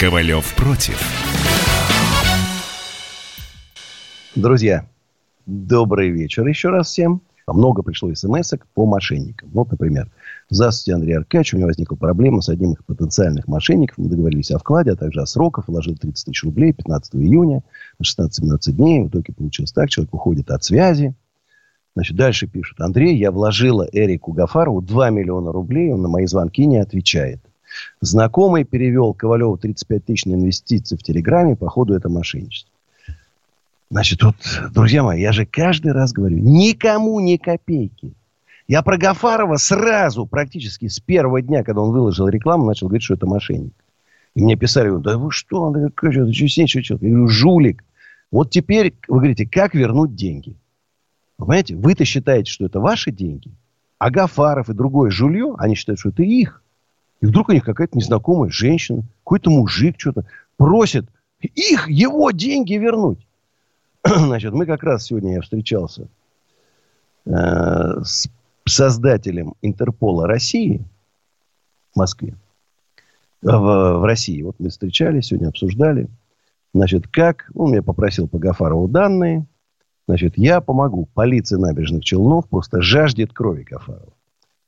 Ковалев 0.00 0.54
против. 0.54 0.98
Друзья, 4.34 4.88
добрый 5.44 6.08
вечер 6.08 6.46
еще 6.46 6.70
раз 6.70 6.86
всем. 6.86 7.20
Много 7.46 7.82
пришло 7.82 8.14
смс 8.14 8.54
по 8.72 8.86
мошенникам. 8.86 9.50
Вот, 9.52 9.70
например, 9.70 10.08
Здравствуйте, 10.48 10.94
Андрей 10.94 11.14
Аркадьевич. 11.14 11.54
У 11.54 11.56
меня 11.56 11.66
возникла 11.66 11.96
проблема 11.96 12.40
с 12.40 12.48
одним 12.48 12.74
из 12.74 12.78
потенциальных 12.86 13.48
мошенников. 13.48 13.98
Мы 13.98 14.08
договорились 14.08 14.52
о 14.52 14.58
вкладе, 14.58 14.92
а 14.92 14.96
также 14.96 15.20
о 15.20 15.26
сроках. 15.26 15.66
Вложил 15.66 15.96
30 15.96 16.24
тысяч 16.24 16.44
рублей 16.44 16.72
15 16.72 17.16
июня 17.16 17.64
на 17.98 18.04
16-17 18.04 18.70
дней. 18.70 19.02
В 19.02 19.08
итоге 19.08 19.34
получилось 19.34 19.72
так. 19.72 19.90
Человек 19.90 20.14
уходит 20.14 20.50
от 20.52 20.62
связи. 20.62 21.14
Значит, 21.96 22.16
дальше 22.16 22.46
пишут. 22.46 22.80
Андрей, 22.80 23.18
я 23.18 23.32
вложила 23.32 23.88
Эрику 23.90 24.32
Гафарову 24.32 24.82
2 24.82 25.10
миллиона 25.10 25.50
рублей. 25.50 25.92
Он 25.92 26.02
на 26.02 26.08
мои 26.08 26.26
звонки 26.26 26.64
не 26.64 26.76
отвечает. 26.76 27.40
Знакомый 28.00 28.62
перевел 28.62 29.14
Ковалеву 29.14 29.58
35 29.58 30.04
тысяч 30.04 30.26
на 30.26 30.34
инвестиции 30.34 30.94
в 30.94 31.02
Телеграме. 31.02 31.56
Походу, 31.56 31.92
это 31.94 32.08
мошенничество. 32.08 32.70
Значит, 33.90 34.22
вот, 34.22 34.36
друзья 34.72 35.02
мои, 35.02 35.20
я 35.20 35.32
же 35.32 35.44
каждый 35.44 35.90
раз 35.90 36.12
говорю, 36.12 36.38
никому 36.38 37.18
ни 37.18 37.36
копейки. 37.36 38.12
Я 38.68 38.82
про 38.82 38.98
Гафарова 38.98 39.56
сразу, 39.56 40.26
практически 40.26 40.88
с 40.88 40.98
первого 40.98 41.40
дня, 41.40 41.62
когда 41.62 41.82
он 41.82 41.92
выложил 41.92 42.28
рекламу, 42.28 42.66
начал 42.66 42.88
говорить, 42.88 43.04
что 43.04 43.14
это 43.14 43.26
мошенник. 43.26 43.74
И 44.34 44.42
мне 44.42 44.56
писали, 44.56 44.90
да 45.00 45.18
вы 45.18 45.30
что, 45.30 45.64
Андрей 45.64 45.86
Аркадьевич, 45.86 46.24
это 46.24 46.32
честнее, 46.32 46.66
что 46.66 46.94
Я 46.94 46.98
говорю, 46.98 47.28
жулик. 47.28 47.84
Вот 48.32 48.50
теперь 48.50 48.94
вы 49.06 49.18
говорите, 49.18 49.46
как 49.46 49.74
вернуть 49.74 50.16
деньги? 50.16 50.56
Вы 51.38 51.46
понимаете, 51.46 51.76
вы-то 51.76 52.04
считаете, 52.04 52.50
что 52.50 52.66
это 52.66 52.80
ваши 52.80 53.12
деньги, 53.12 53.50
а 53.98 54.10
Гафаров 54.10 54.68
и 54.68 54.74
другое 54.74 55.10
жулье, 55.10 55.54
они 55.58 55.74
считают, 55.74 56.00
что 56.00 56.08
это 56.08 56.22
их. 56.22 56.62
И 57.20 57.26
вдруг 57.26 57.48
у 57.48 57.52
них 57.52 57.64
какая-то 57.64 57.96
незнакомая 57.96 58.50
женщина, 58.50 59.04
какой-то 59.22 59.50
мужик 59.50 59.94
что-то 59.98 60.26
просит 60.56 61.06
их, 61.40 61.88
его 61.88 62.30
деньги 62.32 62.74
вернуть. 62.74 63.26
Значит, 64.04 64.52
мы 64.52 64.66
как 64.66 64.82
раз 64.82 65.04
сегодня 65.04 65.34
я 65.34 65.40
встречался 65.40 66.08
э, 67.26 67.30
с 68.02 68.28
создателем 68.68 69.54
Интерпола 69.62 70.26
России 70.26 70.84
в 71.94 71.98
Москве, 71.98 72.36
в, 73.42 73.50
в 73.98 74.04
России. 74.04 74.42
Вот 74.42 74.56
мы 74.58 74.68
встречались, 74.70 75.26
сегодня 75.26 75.48
обсуждали. 75.48 76.08
Значит, 76.74 77.08
как? 77.08 77.50
Он 77.54 77.70
меня 77.70 77.82
попросил 77.82 78.28
по 78.28 78.38
Гафарову 78.38 78.88
данные. 78.88 79.46
Значит, 80.08 80.34
я 80.36 80.60
помогу. 80.60 81.08
Полиция 81.14 81.58
набережных 81.58 82.04
Челнов 82.04 82.48
просто 82.48 82.82
жаждет 82.82 83.32
крови 83.32 83.62
Гафарова. 83.62 84.12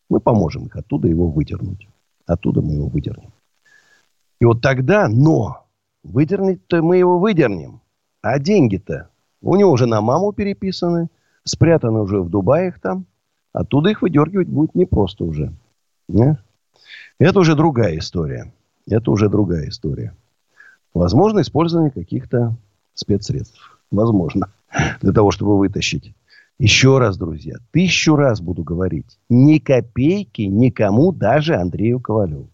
Мы 0.08 0.20
поможем 0.20 0.66
их 0.66 0.76
оттуда 0.76 1.08
его 1.08 1.28
выдернуть. 1.28 1.88
Оттуда 2.26 2.62
мы 2.62 2.74
его 2.74 2.88
выдернем. 2.88 3.32
И 4.40 4.44
вот 4.44 4.62
тогда, 4.62 5.08
но, 5.08 5.66
выдернуть-то 6.02 6.82
мы 6.82 6.96
его 6.96 7.18
выдернем. 7.18 7.80
А 8.22 8.38
деньги-то 8.38 9.10
у 9.40 9.56
него 9.56 9.70
уже 9.70 9.86
на 9.86 10.00
маму 10.00 10.32
переписаны, 10.32 11.08
спрятаны 11.44 12.00
уже 12.00 12.20
в 12.20 12.30
Дубаях 12.30 12.80
там. 12.80 13.06
Оттуда 13.52 13.90
их 13.90 14.02
выдергивать 14.02 14.48
будет 14.48 14.74
непросто 14.74 15.24
уже. 15.24 15.52
Это 17.18 17.40
уже 17.40 17.54
другая 17.54 17.98
история. 17.98 18.52
Это 18.88 19.10
уже 19.10 19.28
другая 19.28 19.68
история. 19.68 20.14
Возможно, 20.94 21.40
использование 21.40 21.90
каких-то 21.90 22.56
спецсредств. 22.94 23.78
Возможно. 23.90 24.50
Для 25.00 25.12
того, 25.12 25.30
чтобы 25.30 25.58
вытащить. 25.58 26.14
Еще 26.58 26.98
раз, 26.98 27.16
друзья, 27.16 27.56
тысячу 27.70 28.16
раз 28.16 28.40
буду 28.40 28.64
говорить. 28.64 29.18
Ни 29.28 29.58
копейки 29.58 30.42
никому, 30.42 31.12
даже 31.12 31.54
Андрею 31.54 32.00
Ковалеву. 32.00 32.48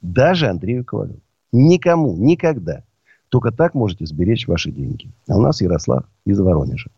Даже 0.00 0.48
Андрею 0.48 0.84
Ковалеву. 0.84 1.20
Никому, 1.52 2.16
никогда. 2.16 2.82
Только 3.28 3.52
так 3.52 3.74
можете 3.74 4.06
сберечь 4.06 4.48
ваши 4.48 4.72
деньги. 4.72 5.10
А 5.28 5.36
у 5.36 5.40
нас 5.40 5.60
Ярослав 5.60 6.04
из 6.24 6.40
Воронежа. 6.40 6.90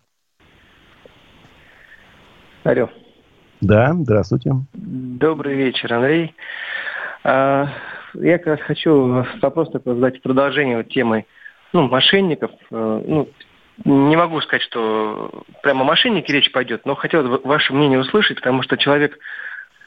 Алло. 2.65 2.89
Да, 3.65 3.95
здравствуйте. 3.95 4.51
Добрый 4.75 5.55
вечер, 5.55 5.95
Андрей. 5.95 6.35
А, 7.25 7.69
я 8.13 8.37
как 8.37 8.47
раз 8.47 8.61
хочу 8.61 9.25
вопрос 9.41 9.71
такой 9.71 9.95
задать 9.95 10.19
в 10.19 10.21
продолжение 10.21 10.77
вот 10.77 10.91
темы 10.91 11.25
ну, 11.73 11.89
мошенников. 11.89 12.51
Э, 12.71 13.03
ну, 13.07 13.31
не 13.87 14.17
могу 14.17 14.43
сказать, 14.43 14.61
что 14.65 15.45
прямо 15.63 15.81
о 15.81 15.85
мошеннике 15.85 16.35
речь 16.35 16.53
пойдет, 16.53 16.85
но 16.85 16.95
хотел 16.95 17.27
ваше 17.43 17.73
мнение 17.73 17.99
услышать, 17.99 18.37
потому 18.37 18.63
что 18.63 18.77
человек, 18.77 19.19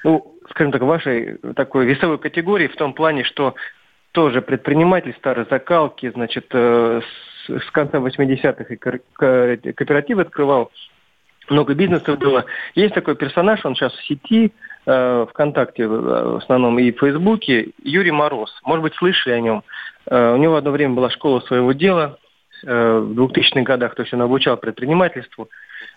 ну, 0.04 0.36
скажем 0.50 0.72
так, 0.72 0.82
вашей 0.82 1.38
такой 1.56 1.86
весовой 1.86 2.18
категории 2.18 2.70
в 2.70 2.76
том 2.78 2.94
плане, 2.94 3.26
что 3.26 3.54
тоже 4.12 4.42
предприниматель 4.42 5.14
старой 5.20 5.46
закалки, 5.52 6.10
значит, 6.10 6.48
э, 6.52 7.02
с 7.48 7.72
конца 7.72 8.00
80-х 8.00 8.74
и 8.74 8.76
кооператив 8.76 10.18
открывал, 10.18 10.72
много 11.50 11.74
бизнесов 11.74 12.18
было. 12.20 12.46
Есть 12.76 12.94
такой 12.94 13.16
персонаж, 13.16 13.64
он 13.66 13.76
сейчас 13.76 13.94
в 13.94 14.06
сети, 14.06 14.52
э, 14.86 15.26
ВКонтакте 15.30 15.84
э, 15.84 15.88
в 15.88 16.38
основном 16.38 16.80
и 16.80 16.92
в 16.92 17.00
Фейсбуке, 17.00 17.72
Юрий 17.84 18.12
Мороз. 18.12 18.52
Может 18.64 18.84
быть, 18.84 18.96
слышали 18.96 19.34
о 19.34 19.42
нем. 19.42 19.64
Э, 20.06 20.34
у 20.34 20.38
него 20.38 20.56
одно 20.56 20.72
время 20.72 20.96
была 20.96 21.10
школа 21.10 21.40
своего 21.42 21.74
дела 21.74 22.18
э, 22.64 23.00
в 23.00 23.12
2000-х 23.20 23.62
годах, 23.62 23.96
то 23.96 24.04
есть 24.04 24.14
он 24.14 24.22
обучал 24.22 24.58
предпринимательству. 24.58 25.50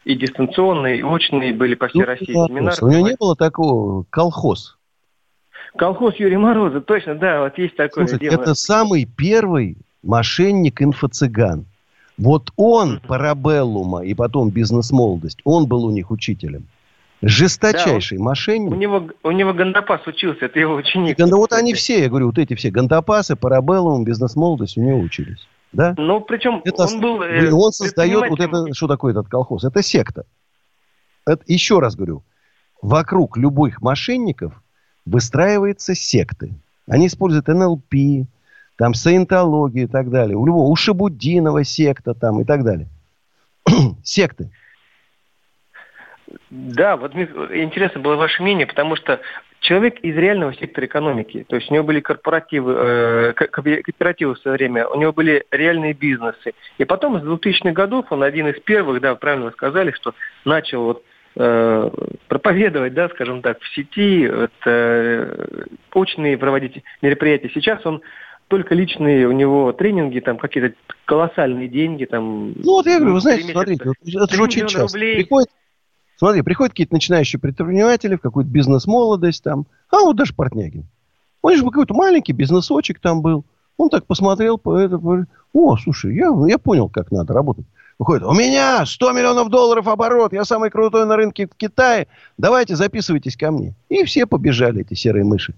И 0.05 0.15
дистанционные, 0.15 0.99
и 0.99 1.03
очные 1.03 1.53
были 1.53 1.75
по 1.75 1.89
всей 1.89 2.01
ну, 2.01 2.07
России 2.07 2.33
да, 2.33 2.47
семинары. 2.47 2.77
У 2.81 2.89
него 2.89 3.09
не 3.09 3.17
было 3.19 3.37
такого 3.37 4.05
колхоз. 4.09 4.79
Колхоз 5.77 6.17
Юрия 6.17 6.39
Мороза, 6.39 6.81
точно, 6.81 7.15
да, 7.15 7.43
вот 7.43 7.57
есть 7.59 7.77
такое 7.77 8.07
Слушайте, 8.07 8.31
дело. 8.31 8.43
Это 8.43 8.55
самый 8.55 9.05
первый 9.05 9.77
мошенник 10.03 10.83
инфо-цыган. 10.83 11.67
Вот 12.21 12.53
он, 12.57 13.01
парабеллума 13.01 14.05
и 14.05 14.13
потом 14.13 14.51
бизнес-молодость, 14.51 15.39
он 15.45 15.67
был 15.67 15.87
у 15.87 15.91
них 15.91 16.11
учителем. 16.11 16.67
Жесточайший 17.23 18.19
да, 18.19 18.25
мошенник. 18.25 18.71
У 18.71 18.75
него, 18.75 19.09
у 19.23 19.31
него 19.31 19.55
Гандапас 19.55 20.07
учился, 20.07 20.45
это 20.45 20.59
его 20.59 20.75
ученик. 20.75 21.19
Ганда, 21.19 21.37
вот 21.37 21.53
они 21.53 21.73
все, 21.73 22.03
я 22.03 22.09
говорю, 22.11 22.27
вот 22.27 22.39
эти 22.39 22.55
все 22.55 22.71
Гандапасы, 22.71 23.37
Парабеллум, 23.37 24.05
бизнес-молодость 24.05 24.77
у 24.77 24.83
него 24.83 24.99
учились. 24.99 25.47
Да? 25.73 25.95
Ну, 25.97 26.21
причем 26.21 26.61
это, 26.65 26.85
он 26.85 27.01
был... 27.01 27.23
Э, 27.23 27.51
он 27.53 27.73
создает 27.73 28.29
вот 28.29 28.41
это, 28.41 28.75
что 28.75 28.87
такое 28.87 29.13
этот 29.13 29.29
колхоз? 29.29 29.65
Это 29.65 29.83
секта. 29.83 30.25
Это, 31.27 31.43
еще 31.47 31.79
раз 31.79 31.97
говорю, 31.97 32.23
вокруг 32.83 33.39
любых 33.39 33.81
мошенников 33.81 34.63
выстраиваются 35.07 35.95
секты. 35.95 36.53
Они 36.87 37.07
используют 37.07 37.49
НЛП, 37.49 38.27
там 38.81 38.95
саентологию 38.95 39.85
и 39.85 39.87
так 39.87 40.09
далее. 40.09 40.39
У 40.39 40.47
любого, 40.47 40.71
у 40.71 40.77
секта 41.65 42.15
там 42.15 42.41
и 42.41 42.45
так 42.45 42.65
далее. 42.65 42.89
Секты. 44.03 44.49
Да, 46.49 46.97
вот 46.97 47.15
интересно 47.15 48.01
было 48.01 48.17
ваше 48.17 48.43
мнение, 48.43 48.67
потому 48.67 48.97
что 48.97 49.21
человек 49.61 50.01
из 50.01 50.17
реального 50.17 50.55
сектора 50.55 50.87
экономики, 50.87 51.45
то 51.47 51.57
есть 51.57 51.71
у 51.71 51.75
него 51.75 51.85
были 51.85 52.01
корпоративы, 52.01 52.73
э, 52.75 53.33
кооперативы 53.35 54.35
в 54.35 54.39
свое 54.39 54.57
время, 54.57 54.89
у 54.89 54.99
него 54.99 55.13
были 55.13 55.45
реальные 55.51 55.93
бизнесы. 55.93 56.55
И 56.79 56.87
потом 56.87 57.19
из 57.19 57.23
2000-х 57.23 57.73
годов 57.73 58.07
он 58.09 58.23
один 58.23 58.47
из 58.47 58.59
первых, 58.61 59.03
да, 59.03 59.15
правильно 59.15 59.47
вы 59.47 59.53
сказали, 59.53 59.91
что 59.91 60.15
начал 60.47 60.85
вот 60.85 61.05
э, 61.37 61.91
проповедовать, 62.29 62.95
да, 62.95 63.11
скажем 63.11 63.43
так, 63.43 63.61
в 63.61 63.75
сети, 63.75 64.23
это, 64.23 64.51
э, 64.65 65.65
очные 65.93 66.39
проводить 66.39 66.83
мероприятия. 67.03 67.51
Сейчас 67.53 67.85
он 67.85 68.01
только 68.51 68.75
личные 68.75 69.29
у 69.29 69.33
него 69.33 69.73
тренинги, 69.73 70.19
там 70.19 70.37
какие-то 70.37 70.75
колоссальные 71.05 71.69
деньги. 71.69 72.05
Там, 72.05 72.53
ну 72.57 72.73
вот 72.73 72.87
я 72.87 72.99
говорю, 72.99 73.15
вы 73.15 73.21
знаете, 73.21 73.53
смотрите, 73.53 73.93
это 74.05 74.35
же 74.35 74.43
очень 74.43 74.67
часто. 74.67 74.99
Рублей. 74.99 75.17
Приходит, 75.17 75.49
смотри, 76.17 76.43
приходят 76.43 76.73
какие-то 76.73 76.93
начинающие 76.93 77.39
предприниматели 77.39 78.17
в 78.17 78.21
какую-то 78.21 78.51
бизнес-молодость 78.51 79.45
там, 79.45 79.67
а 79.91 80.01
вот 80.01 80.17
даже 80.17 80.35
Портнягин. 80.35 80.85
Он 81.43 81.57
же 81.57 81.63
какой-то 81.63 81.95
маленький 81.95 82.33
бизнесочек 82.33 82.99
там 82.99 83.23
был. 83.23 83.45
Он 83.77 83.89
так 83.89 84.05
посмотрел, 84.05 84.59
по 84.59 84.77
это, 84.77 85.01
о, 85.53 85.77
слушай, 85.77 86.15
я, 86.15 86.31
я 86.49 86.59
понял, 86.59 86.89
как 86.89 87.13
надо 87.13 87.33
работать. 87.33 87.67
Выходит, 88.01 88.25
у 88.25 88.33
меня 88.33 88.85
100 88.85 89.13
миллионов 89.13 89.49
долларов 89.49 89.87
оборот, 89.87 90.33
я 90.33 90.45
самый 90.45 90.71
крутой 90.71 91.07
на 91.07 91.17
рынке 91.17 91.47
в 91.47 91.55
Китае, 91.57 92.09
давайте 92.37 92.75
записывайтесь 92.75 93.37
ко 93.37 93.53
мне. 93.53 93.75
И 93.89 94.03
все 94.05 94.27
побежали, 94.27 94.81
эти 94.81 94.95
серые 94.95 95.25
мыши. 95.25 95.55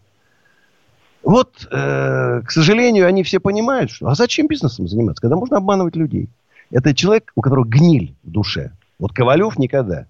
Вот, 1.23 1.69
э, 1.71 2.43
к 2.45 2.51
сожалению, 2.51 3.07
они 3.07 3.23
все 3.23 3.39
понимают, 3.39 3.91
что 3.91 4.09
а 4.09 4.15
зачем 4.15 4.49
бизнесом 4.49 4.89
заниматься, 4.89 5.23
когда 5.23 5.37
можно 5.37 5.59
обманывать 5.59 5.97
людей. 5.97 6.29
Это 6.71 6.95
человек, 6.95 7.33
у 7.37 7.43
которого 7.43 7.65
гниль 7.65 8.15
в 8.25 8.31
душе. 8.31 8.73
Вот 8.99 9.13
Ковалев 9.13 9.59
никогда 9.59 10.07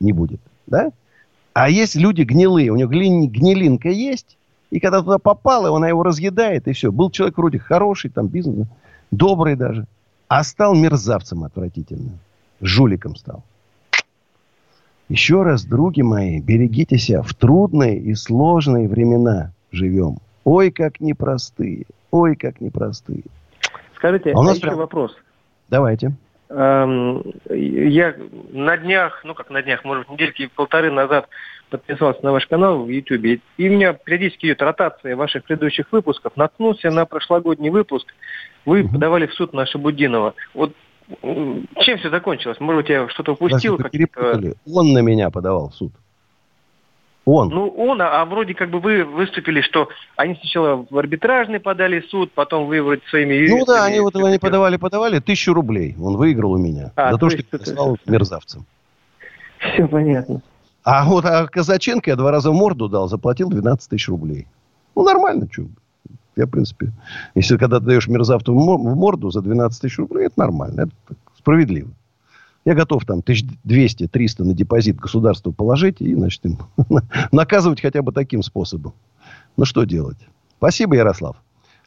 не 0.00 0.12
будет. 0.12 0.40
Да? 0.66 0.90
А 1.52 1.70
есть 1.70 1.94
люди 1.94 2.22
гнилые, 2.22 2.70
у 2.70 2.76
него 2.76 2.90
гнилинка 2.90 3.88
есть, 3.90 4.36
и 4.70 4.80
когда 4.80 5.00
туда 5.00 5.18
попал, 5.18 5.74
она 5.74 5.88
его 5.88 6.02
разъедает, 6.02 6.66
и 6.66 6.72
все. 6.72 6.90
Был 6.90 7.10
человек 7.10 7.38
вроде 7.38 7.58
хороший, 7.58 8.10
там, 8.10 8.26
бизнес, 8.26 8.66
добрый 9.10 9.56
даже, 9.56 9.86
а 10.28 10.42
стал 10.42 10.74
мерзавцем 10.74 11.44
отвратительным. 11.44 12.18
Жуликом 12.60 13.14
стал. 13.16 13.44
Еще 15.08 15.42
раз, 15.42 15.64
други 15.64 16.02
мои, 16.02 16.40
берегите 16.40 16.98
себя. 16.98 17.22
В 17.22 17.32
трудные 17.34 17.98
и 17.98 18.14
сложные 18.14 18.88
времена 18.88 19.52
живем. 19.70 20.18
Ой, 20.46 20.70
как 20.70 21.00
непростые. 21.00 21.86
Ой, 22.12 22.36
как 22.36 22.60
непростые. 22.60 23.24
Скажите, 23.96 24.30
а 24.30 24.38
у 24.38 24.44
нас 24.44 24.52
а 24.52 24.56
еще 24.58 24.66
прям... 24.68 24.76
вопрос. 24.76 25.16
Давайте. 25.68 26.12
Эм, 26.50 27.24
я 27.50 28.14
на 28.52 28.76
днях, 28.76 29.22
ну 29.24 29.34
как 29.34 29.50
на 29.50 29.60
днях, 29.60 29.84
может 29.84 30.06
быть, 30.06 30.12
недельки 30.12 30.48
полторы 30.54 30.92
назад 30.92 31.28
подписался 31.68 32.24
на 32.24 32.30
ваш 32.30 32.46
канал 32.46 32.84
в 32.84 32.88
YouTube, 32.88 33.42
и 33.56 33.68
у 33.68 33.72
меня 33.72 33.92
периодически 33.94 34.46
идет 34.46 34.62
ротация 34.62 35.16
ваших 35.16 35.42
предыдущих 35.42 35.90
выпусков. 35.90 36.36
Наткнулся 36.36 36.92
на 36.92 37.06
прошлогодний 37.06 37.70
выпуск. 37.70 38.06
Вы 38.64 38.84
угу. 38.84 38.92
подавали 38.92 39.26
в 39.26 39.34
суд 39.34 39.52
на 39.52 39.66
Шабудинова. 39.66 40.34
Вот 40.54 40.72
чем 41.80 41.98
все 41.98 42.08
закончилось? 42.08 42.60
Может 42.60 42.82
быть, 42.82 42.90
я 42.90 43.08
что-то 43.08 43.32
упустил? 43.32 43.80
Он 44.72 44.92
на 44.92 45.00
меня 45.00 45.30
подавал 45.30 45.70
в 45.70 45.74
суд. 45.74 45.92
Он. 47.26 47.48
Ну, 47.48 47.68
он, 47.76 48.00
а, 48.00 48.22
а 48.22 48.24
вроде 48.24 48.54
как 48.54 48.70
бы 48.70 48.78
вы 48.78 49.04
выступили, 49.04 49.60
что 49.60 49.88
они 50.14 50.36
сначала 50.36 50.86
в 50.88 50.96
арбитражный 50.96 51.58
подали 51.58 52.00
суд, 52.08 52.30
потом 52.32 52.68
вы 52.68 52.80
вроде 52.80 53.02
своими 53.10 53.34
юристами... 53.34 53.58
Ну 53.58 53.66
да, 53.66 53.84
они 53.84 53.98
вот 53.98 54.14
они 54.14 54.38
подавали, 54.38 54.76
подавали 54.76 55.18
тысячу 55.18 55.52
рублей. 55.52 55.96
Он 56.00 56.16
выиграл 56.16 56.52
у 56.52 56.56
меня. 56.56 56.92
А, 56.94 57.12
за 57.12 57.18
то, 57.18 57.28
что 57.28 57.42
я 57.50 57.58
стал 57.58 57.98
мерзавцем. 58.06 58.64
Все 59.58 59.88
понятно. 59.88 60.40
А 60.84 61.04
вот 61.04 61.24
а 61.24 61.48
Казаченко 61.48 62.10
я 62.10 62.16
два 62.16 62.30
раза 62.30 62.52
морду 62.52 62.88
дал, 62.88 63.08
заплатил 63.08 63.50
12 63.50 63.90
тысяч 63.90 64.08
рублей. 64.08 64.46
Ну, 64.94 65.02
нормально, 65.02 65.48
что. 65.50 65.64
Я, 66.36 66.46
в 66.46 66.50
принципе, 66.50 66.92
если 67.34 67.56
когда 67.56 67.80
ты 67.80 67.86
даешь 67.86 68.06
мерзавцу 68.06 68.54
в 68.54 68.94
морду 68.94 69.30
за 69.30 69.40
12 69.40 69.80
тысяч 69.80 69.98
рублей, 69.98 70.26
это 70.26 70.38
нормально, 70.38 70.82
это 70.82 71.16
справедливо. 71.36 71.88
Я 72.66 72.74
готов 72.74 73.04
там 73.04 73.20
1200-300 73.20 74.42
на 74.42 74.52
депозит 74.52 74.96
государству 74.96 75.52
положить 75.52 76.00
и, 76.00 76.12
значит, 76.14 76.44
им 76.44 76.58
наказывать 77.32 77.80
хотя 77.80 78.02
бы 78.02 78.10
таким 78.12 78.42
способом. 78.42 78.92
Ну, 79.56 79.64
что 79.64 79.84
делать? 79.84 80.18
Спасибо, 80.58 80.96
Ярослав. 80.96 81.36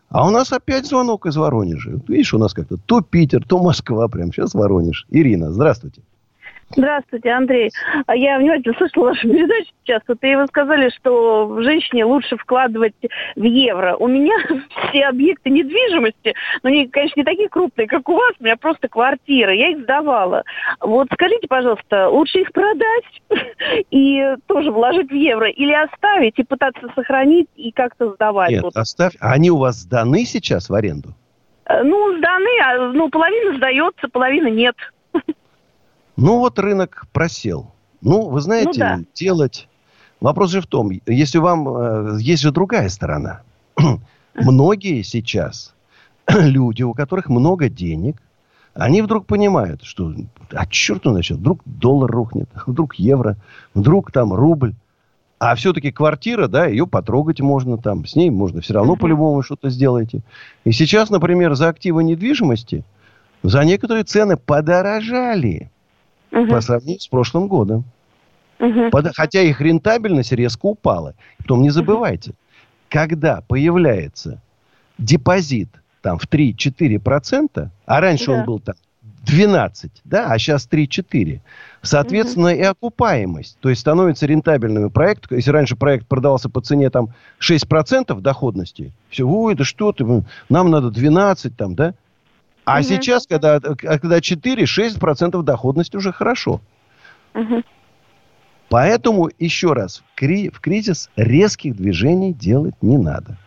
А 0.07 0.25
у 0.25 0.31
нас 0.31 0.53
опять 0.53 0.87
звонок 0.87 1.25
из 1.25 1.35
Воронежа. 1.35 1.99
Видишь, 2.07 2.33
у 2.33 2.37
нас 2.37 2.53
как-то 2.53 2.77
то 2.77 3.01
Питер, 3.01 3.43
то 3.45 3.61
Москва. 3.61 4.07
Прям 4.07 4.31
сейчас 4.31 4.53
Воронеж. 4.53 5.05
Ирина, 5.09 5.51
здравствуйте. 5.51 6.01
Здравствуйте, 6.75 7.31
Андрей. 7.31 7.71
А 8.05 8.15
я 8.15 8.37
внимательно 8.37 8.75
слышала 8.77 9.05
вашу 9.05 9.27
передачу 9.27 9.71
сейчас. 9.83 10.01
Вот 10.07 10.17
и 10.21 10.35
вы 10.35 10.45
сказали, 10.47 10.89
что 10.89 11.47
в 11.47 11.63
женщине 11.63 12.05
лучше 12.05 12.37
вкладывать 12.37 12.95
в 13.35 13.43
евро. 13.43 13.95
У 13.97 14.07
меня 14.07 14.35
все 14.89 15.05
объекты 15.05 15.49
недвижимости, 15.49 16.35
но 16.61 16.69
они, 16.69 16.87
конечно, 16.87 17.19
не 17.19 17.25
такие 17.25 17.49
крупные, 17.49 17.87
как 17.87 18.07
у 18.07 18.13
вас. 18.13 18.33
У 18.39 18.43
меня 18.43 18.55
просто 18.55 18.87
квартиры. 18.87 19.55
Я 19.55 19.69
их 19.69 19.79
сдавала. 19.79 20.43
Вот 20.79 21.07
скажите, 21.11 21.47
пожалуйста, 21.47 22.09
лучше 22.09 22.39
их 22.39 22.51
продать 22.51 23.03
и 23.91 24.35
тоже 24.47 24.71
вложить 24.71 25.09
в 25.09 25.15
евро 25.15 25.49
или 25.49 25.73
оставить 25.73 26.37
и 26.37 26.43
пытаться 26.43 26.87
сохранить 26.95 27.47
и 27.55 27.71
как-то 27.71 28.13
сдавать? 28.13 28.51
Нет, 28.51 28.63
вот. 28.63 28.77
оставь. 28.77 29.13
А 29.19 29.31
они 29.31 29.49
у 29.49 29.57
вас 29.57 29.75
сданы 29.75 30.23
сейчас 30.25 30.69
в 30.69 30.73
аренду? 30.75 31.09
Э, 31.65 31.83
Ну, 31.83 32.17
сданы, 32.17 32.49
а, 32.63 32.91
ну, 32.93 33.09
половина 33.09 33.57
сдается, 33.57 34.07
половина 34.11 34.47
нет. 34.47 34.75
Ну 36.21 36.39
вот 36.39 36.59
рынок 36.59 37.07
просел. 37.13 37.71
Ну, 38.01 38.29
вы 38.29 38.41
знаете, 38.41 38.69
Ну 38.69 38.79
да. 38.79 38.99
делать... 39.13 39.67
Вопрос 40.19 40.51
же 40.51 40.59
в 40.59 40.67
том, 40.67 40.91
если 41.05 41.37
вам... 41.37 41.67
э, 41.69 42.17
Есть 42.19 42.43
же 42.43 42.51
другая 42.51 42.89
сторона. 42.89 43.41
Многие 44.35 45.01
сейчас 45.03 45.73
люди, 46.29 46.83
у 46.83 46.93
которых 46.93 47.29
много 47.29 47.69
денег, 47.69 48.21
они 48.73 49.01
вдруг 49.01 49.25
понимают, 49.25 49.83
что 49.83 50.13
а 50.51 50.65
черту 50.67 51.11
начал, 51.11 51.37
вдруг 51.37 51.61
доллар 51.65 52.11
рухнет, 52.11 52.49
вдруг 52.65 52.95
евро, 52.95 53.37
вдруг 53.73 54.11
там 54.11 54.33
рубль. 54.33 54.73
А 55.39 55.55
все-таки 55.55 55.89
квартира, 55.91 56.47
да, 56.47 56.65
ее 56.65 56.85
потрогать 56.85 57.39
можно 57.39 57.77
там, 57.77 58.05
с 58.05 58.17
ней 58.17 58.29
можно 58.29 58.59
все 58.59 58.73
равно 58.73 58.97
по-любому 58.97 59.41
что-то 59.41 59.69
сделаете. 59.69 60.19
И 60.65 60.73
сейчас, 60.73 61.09
например, 61.09 61.55
за 61.55 61.69
активы 61.69 62.03
недвижимости, 62.03 62.83
за 63.41 63.63
некоторые 63.63 64.03
цены 64.03 64.35
подорожали 64.35 65.71
по 66.31 66.61
сравнению 66.61 66.99
с 67.01 67.07
прошлым 67.07 67.47
годом. 67.47 67.83
Под- 68.91 69.15
Хотя 69.15 69.41
их 69.41 69.61
рентабельность 69.61 70.31
резко 70.31 70.65
упала. 70.65 71.13
Потом 71.37 71.61
не 71.61 71.69
забывайте, 71.69 72.33
когда 72.89 73.41
появляется 73.47 74.41
депозит 74.97 75.69
там 76.01 76.17
в 76.19 76.27
3-4%, 76.27 77.69
а 77.85 78.01
раньше 78.01 78.27
Да. 78.27 78.33
он 78.33 78.45
был 78.45 78.59
там 78.59 78.75
12, 79.25 79.91
да, 80.05 80.31
а 80.31 80.37
сейчас 80.39 80.67
3-4. 80.69 81.41
Соответственно, 81.81 82.49
и 82.49 82.61
окупаемость. 82.61 83.57
То 83.59 83.69
есть 83.69 83.81
становится 83.81 84.25
рентабельным 84.25 84.89
проект. 84.89 85.31
Если 85.31 85.51
раньше 85.51 85.75
проект 85.75 86.07
продавался 86.07 86.49
по 86.49 86.61
цене 86.61 86.89
там 86.89 87.09
6% 87.39 88.19
доходности, 88.21 88.91
все, 89.09 89.23
ой, 89.25 89.55
да 89.55 89.63
что 89.63 89.91
ты, 89.91 90.05
нам 90.49 90.69
надо 90.71 90.89
12 90.89 91.55
там, 91.55 91.75
да? 91.75 91.93
А 92.71 92.75
Мгм. 92.75 92.83
сейчас, 92.83 93.25
когда, 93.25 93.55
а 93.55 93.75
когда 93.75 94.21
4-6% 94.21 95.41
доходность 95.41 95.95
уже 95.95 96.11
хорошо. 96.11 96.61
Мгм. 97.33 97.63
Поэтому, 98.69 99.31
еще 99.39 99.73
раз, 99.73 100.03
в, 100.05 100.15
кри- 100.15 100.49
в 100.51 100.59
кризис 100.59 101.09
резких 101.15 101.75
движений 101.75 102.31
делать 102.31 102.75
не 102.83 102.99
надо. 102.99 103.37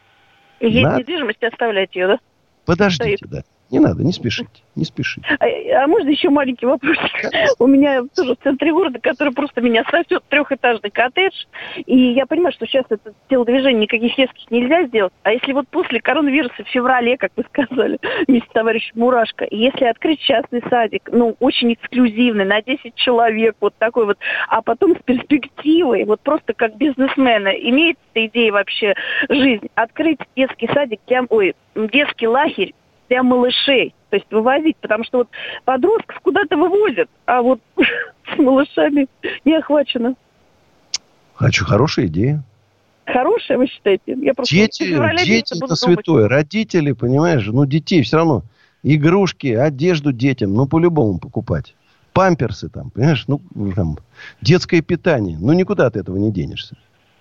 И 0.58 0.66
есть 0.66 0.82
Надо. 0.82 0.98
недвижимость, 0.98 1.40
оставлять 1.44 1.94
ее, 1.94 2.08
да? 2.08 2.18
Подождите, 2.64 3.24
да. 3.28 3.44
Не 3.72 3.80
надо, 3.80 4.04
не 4.04 4.12
спешите, 4.12 4.50
не 4.76 4.84
спешите. 4.84 5.26
А, 5.40 5.46
а 5.84 5.86
можно 5.86 6.10
еще 6.10 6.28
маленький 6.28 6.66
вопрос? 6.66 6.98
У 7.58 7.66
меня 7.66 8.02
тоже 8.14 8.34
в 8.34 8.44
центре 8.44 8.70
города, 8.70 9.00
который 9.00 9.32
просто 9.32 9.62
меня 9.62 9.82
сосет, 9.90 10.22
трехэтажный 10.28 10.90
коттедж. 10.90 11.32
И 11.86 12.12
я 12.12 12.26
понимаю, 12.26 12.52
что 12.52 12.66
сейчас 12.66 12.84
это 12.90 13.14
телодвижение 13.30 13.84
никаких 13.84 14.18
резких 14.18 14.50
нельзя 14.50 14.84
сделать. 14.84 15.14
А 15.22 15.32
если 15.32 15.54
вот 15.54 15.68
после 15.68 16.02
коронавируса 16.02 16.64
в 16.64 16.68
феврале, 16.68 17.16
как 17.16 17.32
вы 17.34 17.44
сказали, 17.44 17.98
вместе 18.28 18.46
с 18.46 18.52
товарищем 18.52 18.92
Мурашко, 18.96 19.46
если 19.50 19.86
открыть 19.86 20.20
частный 20.20 20.62
садик, 20.68 21.08
ну, 21.10 21.34
очень 21.40 21.72
эксклюзивный, 21.72 22.44
на 22.44 22.60
10 22.60 22.94
человек, 22.94 23.56
вот 23.60 23.74
такой 23.78 24.04
вот, 24.04 24.18
а 24.48 24.60
потом 24.60 24.96
с 24.96 25.02
перспективой, 25.02 26.04
вот 26.04 26.20
просто 26.20 26.52
как 26.52 26.76
бизнесмена, 26.76 27.48
эта 27.48 28.26
идея 28.26 28.52
вообще 28.52 28.94
жизнь, 29.30 29.68
открыть 29.74 30.18
детский 30.36 30.68
садик, 30.74 31.00
ой, 31.30 31.54
детский 31.74 32.28
лагерь 32.28 32.74
для 33.08 33.22
малышей. 33.22 33.94
То 34.10 34.16
есть 34.16 34.30
вывозить, 34.30 34.76
потому 34.76 35.04
что 35.04 35.18
вот 35.18 35.28
подростков 35.64 36.20
куда-то 36.20 36.56
вывозят, 36.56 37.08
а 37.26 37.40
вот 37.42 37.60
с 37.76 38.38
малышами 38.38 39.06
не 39.44 39.56
охвачено. 39.56 40.14
Хочу, 41.34 41.64
хорошая 41.64 42.06
идея. 42.06 42.44
Хорошая, 43.04 43.58
вы 43.58 43.66
считаете? 43.66 44.16
Я 44.20 44.34
просто 44.34 44.54
Дети, 44.54 44.84
дети 45.24 45.64
это 45.64 45.74
святое. 45.74 46.28
Родители, 46.28 46.92
понимаешь, 46.92 47.46
ну 47.46 47.64
детей 47.66 48.02
все 48.02 48.18
равно. 48.18 48.42
Игрушки, 48.82 49.48
одежду 49.48 50.12
детям, 50.12 50.54
ну 50.54 50.66
по-любому 50.66 51.18
покупать. 51.18 51.74
Памперсы 52.12 52.68
там, 52.68 52.90
понимаешь, 52.90 53.24
ну 53.26 53.40
там, 53.74 53.98
детское 54.40 54.82
питание. 54.82 55.38
Ну 55.40 55.52
никуда 55.52 55.86
от 55.86 55.96
этого 55.96 56.16
не 56.16 56.30
денешься. 56.30 56.76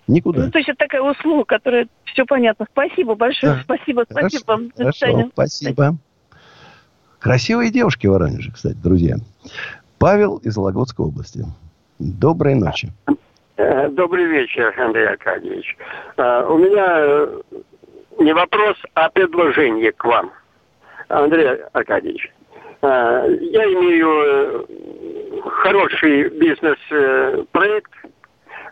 Никуда. 0.08 0.44
Ну, 0.44 0.50
то 0.50 0.58
есть 0.58 0.68
это 0.68 0.78
такая 0.78 1.00
услуга, 1.02 1.44
которая 1.44 1.86
все 2.04 2.24
понятно. 2.24 2.66
Спасибо 2.70 3.14
большое, 3.14 3.54
Да. 3.54 3.60
спасибо, 3.62 4.04
Хорошо, 4.08 4.28
спасибо 4.28 4.50
вам. 4.50 4.70
Хорошо, 4.76 4.98
свидания. 4.98 5.30
спасибо. 5.32 5.96
Красивые 7.20 7.70
девушки 7.70 8.06
в 8.08 8.10
Воронеже, 8.10 8.50
кстати, 8.52 8.76
друзья. 8.82 9.16
Павел 9.98 10.38
из 10.38 10.56
Вологодской 10.56 11.06
области. 11.06 11.44
Доброй 12.00 12.56
ночи. 12.56 12.88
Э, 13.56 13.88
Добрый 13.90 14.24
вечер, 14.24 14.74
Андрей 14.76 15.06
Аркадьевич. 15.06 15.76
Э, 16.16 16.44
У 16.48 16.58
меня 16.58 16.86
э, 16.98 17.40
не 18.18 18.34
вопрос, 18.34 18.76
а 18.94 19.08
предложение 19.08 19.92
к 19.92 20.04
вам. 20.04 20.32
Андрей 21.08 21.46
Аркадьевич, 21.72 22.32
я 22.82 23.64
имею 23.64 24.66
хороший 25.46 26.28
бизнес-проект. 26.30 27.92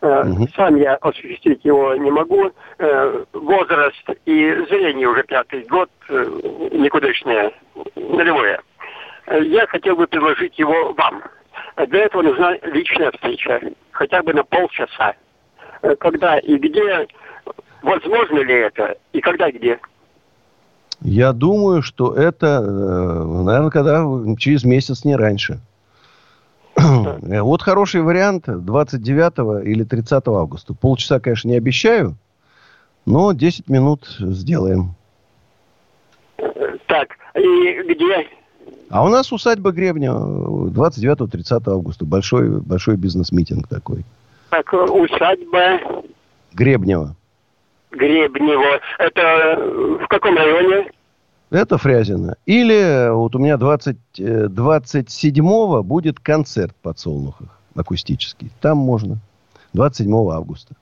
Сам 0.01 0.77
я 0.77 0.95
осуществить 0.97 1.65
его 1.65 1.95
не 1.95 2.11
могу. 2.11 2.51
Э, 2.79 3.25
Возраст 3.33 4.09
и 4.25 4.65
зрение 4.69 5.07
уже 5.07 5.23
пятый 5.25 5.63
год 5.65 5.91
э, 6.09 6.25
никудышное, 6.73 7.53
нулевое. 7.97 8.61
Я 9.43 9.67
хотел 9.67 9.97
бы 9.97 10.07
предложить 10.07 10.59
его 10.59 10.95
вам. 10.95 11.23
Для 11.89 12.05
этого 12.05 12.23
нужна 12.23 12.57
личная 12.63 13.13
встреча, 13.13 13.61
хотя 13.93 14.23
бы 14.23 14.33
на 14.33 14.43
полчаса. 14.43 15.15
Когда 15.99 16.39
и 16.39 16.57
где, 16.57 17.07
возможно 17.83 18.39
ли 18.41 18.55
это, 18.55 18.97
и 19.13 19.21
когда 19.21 19.49
и 19.49 19.53
где. 19.53 19.79
Я 21.03 21.33
думаю, 21.33 21.83
что 21.83 22.15
это, 22.15 22.61
наверное, 22.61 23.71
когда 23.71 24.05
через 24.37 24.65
месяц, 24.65 25.05
не 25.05 25.17
раньше. 25.17 25.61
Э, 26.77 27.43
Вот 27.43 27.63
хороший 27.63 28.03
вариант 28.03 28.45
29 28.47 29.67
или 29.67 29.85
30 29.85 30.29
августа. 30.29 30.75
Полчаса, 30.75 31.21
конечно, 31.21 31.49
не 31.49 31.57
обещаю, 31.57 32.17
но 33.07 33.33
10 33.33 33.69
минут 33.69 34.07
сделаем. 34.19 34.95
Так, 36.87 37.17
и 37.35 37.83
где? 37.83 38.27
А 38.89 39.05
у 39.05 39.09
нас 39.09 39.31
усадьба 39.33 39.71
Гребня 39.71 40.11
29-30 40.11 41.63
августа. 41.67 42.05
Большой, 42.05 42.61
большой 42.61 42.97
бизнес-митинг 42.97 43.69
такой. 43.69 44.05
Так, 44.51 44.73
усадьба 44.73 45.81
Гребнева. 46.53 47.15
Гребнево. 47.93 48.81
Это 48.99 49.21
э, 49.21 49.99
в 50.05 50.09
каком 50.09 50.37
районе? 50.37 50.91
Это 51.51 51.79
Фрязино. 51.79 52.37
Или 52.47 53.11
вот 53.13 53.35
у 53.35 53.39
меня 53.39 53.57
20, 53.57 53.97
э, 54.19 54.47
27-го 54.47 55.83
будет 55.83 56.21
концерт 56.21 56.73
в 56.73 56.83
подсолнухах 56.83 57.49
акустический. 57.75 58.51
Там 58.61 58.79
можно. 58.79 59.19
27 59.73 60.13
августа. 60.33 60.75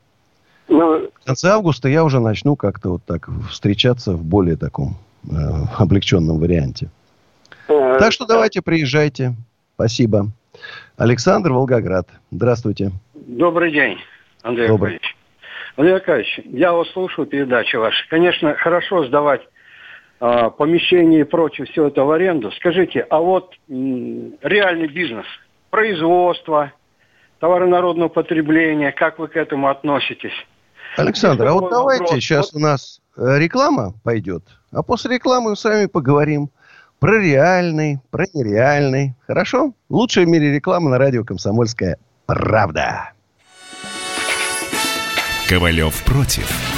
Ну, 0.68 1.08
В 1.22 1.24
конце 1.24 1.48
августа 1.48 1.88
я 1.88 2.04
уже 2.04 2.20
начну 2.20 2.56
как-то 2.56 2.90
вот 2.90 3.02
так 3.04 3.28
встречаться 3.50 4.12
в 4.12 4.22
более 4.22 4.56
таком 4.56 4.96
э, 5.24 5.34
облегченном 5.78 6.38
варианте. 6.38 6.90
э, 7.68 7.96
Так 7.98 8.12
что 8.12 8.26
давайте 8.26 8.60
приезжайте. 8.60 9.34
Спасибо. 9.74 10.28
Александр 10.96 11.52
Волгоград. 11.52 12.08
Здравствуйте. 12.30 12.90
Добрый 13.14 13.72
день, 13.72 13.98
Андрей 14.42 14.68
Добрый. 14.68 14.94
Аркадьевич. 14.96 15.16
Андрей 15.76 15.94
Аркадьевич, 15.94 16.40
я 16.46 16.72
вот 16.72 16.88
слушаю 16.88 17.26
передачи 17.26 17.76
ваши. 17.76 18.08
Конечно, 18.10 18.54
хорошо 18.54 19.06
сдавать 19.06 19.42
а, 20.20 20.50
помещения 20.50 21.20
и 21.20 21.24
прочее, 21.24 21.66
все 21.66 21.86
это 21.88 22.02
в 22.02 22.10
аренду. 22.10 22.50
Скажите, 22.52 23.06
а 23.08 23.20
вот 23.20 23.54
м, 23.68 24.34
реальный 24.42 24.88
бизнес, 24.88 25.26
производство, 25.70 26.72
товары 27.38 27.68
народного 27.68 28.08
потребления, 28.08 28.92
как 28.92 29.18
вы 29.18 29.28
к 29.28 29.36
этому 29.36 29.68
относитесь? 29.68 30.32
Александр, 30.96 31.46
а 31.46 31.52
вот 31.52 31.70
давайте 31.70 32.04
вопрос. 32.04 32.20
сейчас 32.20 32.54
у 32.54 32.58
нас 32.58 33.00
э, 33.16 33.38
реклама 33.38 33.94
пойдет, 34.02 34.42
а 34.72 34.82
после 34.82 35.14
рекламы 35.14 35.50
мы 35.50 35.56
с 35.56 35.62
вами 35.62 35.86
поговорим 35.86 36.50
про 36.98 37.20
реальный, 37.20 38.00
про 38.10 38.24
нереальный. 38.34 39.14
Хорошо? 39.26 39.72
Лучшая 39.88 40.24
в 40.24 40.28
мире 40.28 40.52
реклама 40.52 40.90
на 40.90 40.98
радио 40.98 41.24
«Комсомольская 41.24 41.98
правда». 42.26 43.12
Ковалев 45.48 46.04
против. 46.04 46.77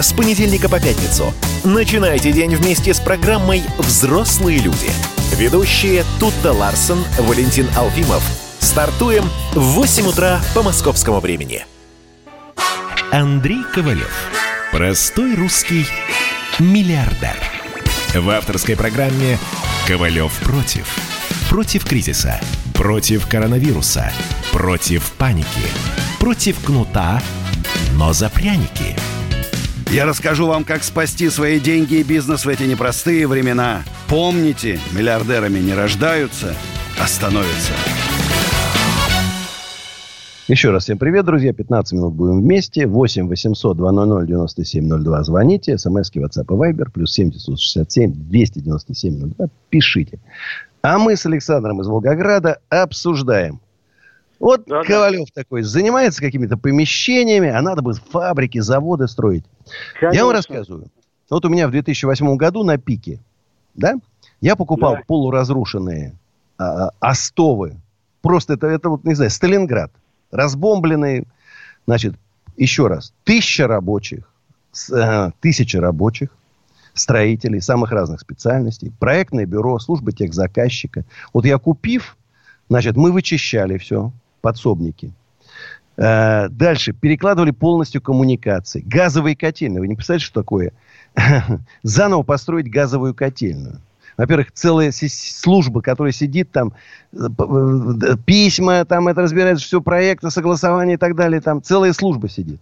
С 0.00 0.12
понедельника 0.12 0.68
по 0.68 0.80
пятницу. 0.80 1.32
Начинайте 1.64 2.32
день 2.32 2.54
вместе 2.54 2.94
с 2.94 3.00
программой 3.00 3.62
«Взрослые 3.78 4.58
люди». 4.58 4.90
Ведущие 5.36 6.04
Тутта 6.18 6.52
Ларсон, 6.52 7.04
Валентин 7.18 7.68
Алфимов. 7.76 8.22
Стартуем 8.60 9.28
в 9.52 9.60
8 9.60 10.06
утра 10.06 10.40
по 10.54 10.62
московскому 10.62 11.20
времени. 11.20 11.64
Андрей 13.10 13.62
Ковалев. 13.74 14.30
Простой 14.72 15.34
русский 15.34 15.86
миллиардер. 16.58 17.36
В 18.14 18.30
авторской 18.30 18.76
программе 18.76 19.38
«Ковалев 19.86 20.32
против». 20.40 20.96
Против 21.48 21.84
кризиса. 21.84 22.40
Против 22.74 23.26
коронавируса. 23.26 24.12
Против 24.52 25.12
паники. 25.12 25.46
Против 26.20 26.62
кнута, 26.62 27.22
но 27.94 28.12
за 28.12 28.28
пряники. 28.28 28.94
Я 29.90 30.04
расскажу 30.04 30.46
вам, 30.46 30.64
как 30.64 30.84
спасти 30.84 31.30
свои 31.30 31.58
деньги 31.58 31.94
и 31.94 32.02
бизнес 32.02 32.44
в 32.44 32.48
эти 32.48 32.64
непростые 32.64 33.26
времена. 33.26 33.84
Помните, 34.06 34.78
миллиардерами 34.92 35.60
не 35.60 35.72
рождаются, 35.72 36.54
а 37.00 37.06
становятся. 37.06 37.72
Еще 40.46 40.70
раз 40.70 40.84
всем 40.84 40.98
привет, 40.98 41.24
друзья. 41.24 41.54
15 41.54 41.94
минут 41.94 42.12
будем 42.12 42.42
вместе. 42.42 42.86
8 42.86 43.28
800 43.28 43.76
200 43.78 44.26
9702. 44.26 45.22
Звоните. 45.22 45.78
СМСки, 45.78 46.18
WhatsApp 46.18 46.44
и 46.44 46.72
Viber. 46.72 46.90
Плюс 46.92 47.14
7 47.14 47.30
967 47.30 48.12
297 48.12 49.34
02. 49.38 49.46
Пишите. 49.70 50.18
А 50.82 50.98
мы 50.98 51.16
с 51.16 51.24
Александром 51.24 51.80
из 51.80 51.86
Волгограда 51.86 52.58
обсуждаем. 52.68 53.60
Вот 54.38 54.64
да, 54.66 54.82
Ковалев 54.82 55.28
да. 55.34 55.42
такой 55.42 55.62
занимается 55.62 56.20
какими-то 56.20 56.56
помещениями, 56.56 57.48
а 57.48 57.60
надо 57.60 57.82
бы 57.82 57.92
фабрики, 57.94 58.58
заводы 58.58 59.08
строить. 59.08 59.44
Конечно. 59.98 60.16
Я 60.16 60.24
вам 60.24 60.34
рассказываю. 60.34 60.88
Вот 61.28 61.44
у 61.44 61.48
меня 61.48 61.68
в 61.68 61.72
2008 61.72 62.36
году 62.36 62.62
на 62.64 62.78
пике, 62.78 63.20
да, 63.74 63.96
я 64.40 64.56
покупал 64.56 64.94
да. 64.94 65.02
полуразрушенные 65.06 66.14
а, 66.56 66.90
остовы. 67.00 67.76
Просто 68.22 68.54
это, 68.54 68.66
это 68.66 68.88
вот, 68.90 69.04
не 69.04 69.14
знаю, 69.14 69.30
Сталинград 69.30 69.92
разбомбленные. 70.30 71.24
Значит, 71.86 72.14
еще 72.56 72.86
раз, 72.86 73.12
тысяча 73.24 73.66
рабочих, 73.66 74.30
э, 74.92 75.30
тысяча 75.40 75.80
рабочих, 75.80 76.30
строителей 76.92 77.60
самых 77.60 77.92
разных 77.92 78.20
специальностей, 78.20 78.92
проектное 78.98 79.46
бюро, 79.46 79.78
служба 79.78 80.12
техзаказчика. 80.12 81.04
Вот 81.32 81.44
я 81.46 81.58
купив, 81.58 82.16
значит, 82.68 82.96
мы 82.96 83.12
вычищали 83.12 83.78
все, 83.78 84.12
подсобники. 84.48 85.12
Э, 85.98 86.48
дальше, 86.48 86.94
перекладывали 86.94 87.50
полностью 87.50 88.00
коммуникации. 88.00 88.80
Газовые 88.80 89.36
котельные. 89.36 89.80
Вы 89.80 89.88
не 89.88 89.94
представляете, 89.94 90.24
что 90.24 90.40
такое? 90.40 90.72
Заново 91.82 92.22
построить 92.22 92.70
газовую 92.70 93.14
котельную. 93.14 93.82
Во-первых, 94.16 94.52
целая 94.52 94.90
служба, 94.90 95.82
которая 95.82 96.12
сидит 96.12 96.50
там, 96.50 96.72
э, 97.12 97.16
э, 97.18 98.16
письма, 98.24 98.86
там 98.86 99.08
это 99.08 99.20
разбирается, 99.20 99.66
все 99.66 99.82
проекты, 99.82 100.30
согласование 100.30 100.94
и 100.94 100.98
так 100.98 101.14
далее. 101.14 101.42
Там 101.42 101.62
целая 101.62 101.92
служба 101.92 102.30
сидит. 102.30 102.60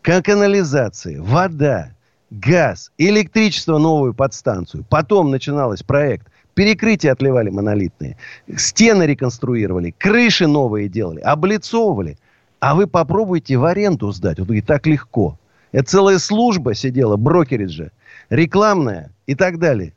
Канализация, 0.00 1.20
вода, 1.20 1.90
газ, 2.30 2.92
электричество 2.96 3.76
новую 3.76 4.14
подстанцию. 4.14 4.86
Потом 4.88 5.30
начиналось 5.30 5.82
проект. 5.82 6.28
Перекрытия 6.56 7.12
отливали 7.12 7.50
монолитные. 7.50 8.16
Стены 8.56 9.02
реконструировали. 9.02 9.94
Крыши 9.98 10.46
новые 10.46 10.88
делали. 10.88 11.20
Облицовывали. 11.20 12.16
А 12.60 12.74
вы 12.74 12.86
попробуйте 12.86 13.58
в 13.58 13.64
аренду 13.66 14.10
сдать. 14.10 14.38
Вот 14.38 14.48
и 14.48 14.62
так 14.62 14.86
легко. 14.86 15.38
Это 15.72 15.90
целая 15.90 16.18
служба 16.18 16.74
сидела, 16.74 17.18
брокериджа, 17.18 17.90
рекламная 18.30 19.10
и 19.26 19.34
так 19.34 19.58
далее. 19.58 19.92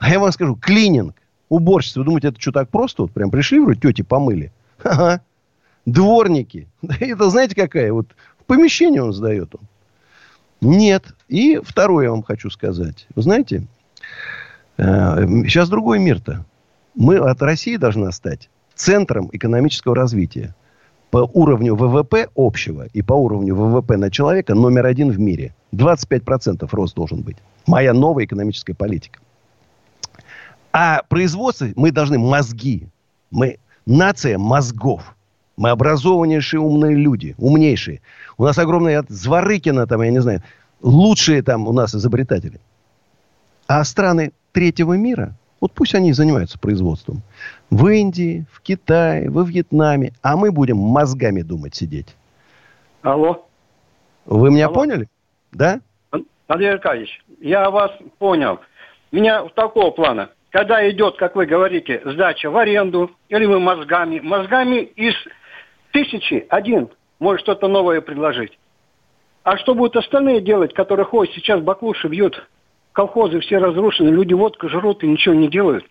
А 0.00 0.10
я 0.10 0.18
вам 0.18 0.32
скажу, 0.32 0.56
клининг, 0.56 1.14
уборщица. 1.48 2.00
Вы 2.00 2.06
думаете, 2.06 2.28
это 2.28 2.40
что 2.40 2.50
так 2.50 2.68
просто? 2.68 3.02
Вот 3.02 3.12
прям 3.12 3.30
пришли, 3.30 3.60
вроде 3.60 3.78
тети 3.78 4.02
помыли. 4.02 4.50
Ага. 4.82 5.20
Дворники. 5.86 6.66
Это 6.98 7.30
знаете 7.30 7.54
какая? 7.54 7.92
Вот 7.92 8.08
в 8.40 8.44
помещении 8.46 8.98
он 8.98 9.12
сдает 9.12 9.54
он. 9.54 9.60
Нет. 10.60 11.14
И 11.28 11.60
второе 11.62 12.06
я 12.06 12.10
вам 12.10 12.24
хочу 12.24 12.50
сказать. 12.50 13.06
Вы 13.14 13.22
знаете, 13.22 13.68
сейчас 14.76 15.68
другой 15.68 15.98
мир-то. 15.98 16.44
Мы 16.94 17.16
от 17.18 17.40
России 17.42 17.76
должны 17.76 18.12
стать 18.12 18.48
центром 18.74 19.28
экономического 19.32 19.94
развития. 19.94 20.54
По 21.10 21.18
уровню 21.18 21.74
ВВП 21.74 22.28
общего 22.34 22.86
и 22.86 23.02
по 23.02 23.12
уровню 23.12 23.54
ВВП 23.54 23.98
на 23.98 24.10
человека 24.10 24.54
номер 24.54 24.86
один 24.86 25.10
в 25.10 25.18
мире. 25.18 25.54
25% 25.74 26.66
рост 26.72 26.94
должен 26.96 27.20
быть. 27.20 27.36
Моя 27.66 27.92
новая 27.92 28.24
экономическая 28.24 28.74
политика. 28.74 29.20
А 30.72 31.02
производство 31.08 31.68
мы 31.76 31.90
должны 31.90 32.18
мозги. 32.18 32.88
Мы 33.30 33.58
нация 33.84 34.38
мозгов. 34.38 35.14
Мы 35.56 35.68
образованнейшие 35.68 36.60
умные 36.60 36.96
люди, 36.96 37.34
умнейшие. 37.36 38.00
У 38.38 38.44
нас 38.44 38.56
огромные 38.58 38.98
от 38.98 39.10
Зворыкина, 39.10 39.86
там, 39.86 40.00
я 40.00 40.10
не 40.10 40.22
знаю, 40.22 40.42
лучшие 40.80 41.42
там 41.42 41.68
у 41.68 41.72
нас 41.72 41.94
изобретатели. 41.94 42.58
А 43.66 43.84
страны 43.84 44.32
третьего 44.52 44.96
мира, 44.96 45.34
вот 45.60 45.72
пусть 45.72 45.94
они 45.94 46.12
занимаются 46.12 46.58
производством. 46.58 47.22
В 47.70 47.86
Индии, 47.88 48.46
в 48.52 48.60
Китае, 48.60 49.30
во 49.30 49.42
Вьетнаме. 49.42 50.12
А 50.22 50.36
мы 50.36 50.50
будем 50.52 50.76
мозгами 50.76 51.42
думать 51.42 51.74
сидеть. 51.74 52.14
Алло. 53.02 53.46
Вы 54.26 54.50
меня 54.50 54.66
Алло. 54.66 54.74
поняли? 54.74 55.08
Да? 55.52 55.80
Андрей 56.48 56.72
Аркадьевич, 56.72 57.24
я 57.40 57.70
вас 57.70 57.92
понял. 58.18 58.60
Меня 59.10 59.44
такого 59.54 59.90
плана– 59.90 60.30
когда 60.52 60.88
идет, 60.90 61.16
как 61.16 61.34
вы 61.34 61.46
говорите, 61.46 62.02
сдача 62.04 62.50
в 62.50 62.56
аренду, 62.58 63.10
или 63.30 63.46
вы 63.46 63.58
мозгами, 63.58 64.20
мозгами 64.20 64.80
из 64.82 65.14
тысячи 65.92 66.46
один 66.50 66.90
может 67.18 67.40
что-то 67.40 67.68
новое 67.68 68.02
предложить. 68.02 68.58
А 69.44 69.56
что 69.56 69.74
будут 69.74 69.96
остальные 69.96 70.42
делать, 70.42 70.74
которые 70.74 71.06
ходят 71.06 71.34
сейчас 71.34 71.62
баклуши 71.62 72.06
бьют, 72.08 72.46
колхозы 72.92 73.40
все 73.40 73.58
разрушены, 73.58 74.08
люди 74.08 74.34
водку 74.34 74.68
жрут 74.68 75.02
и 75.02 75.08
ничего 75.08 75.34
не 75.34 75.48
делают? 75.48 75.84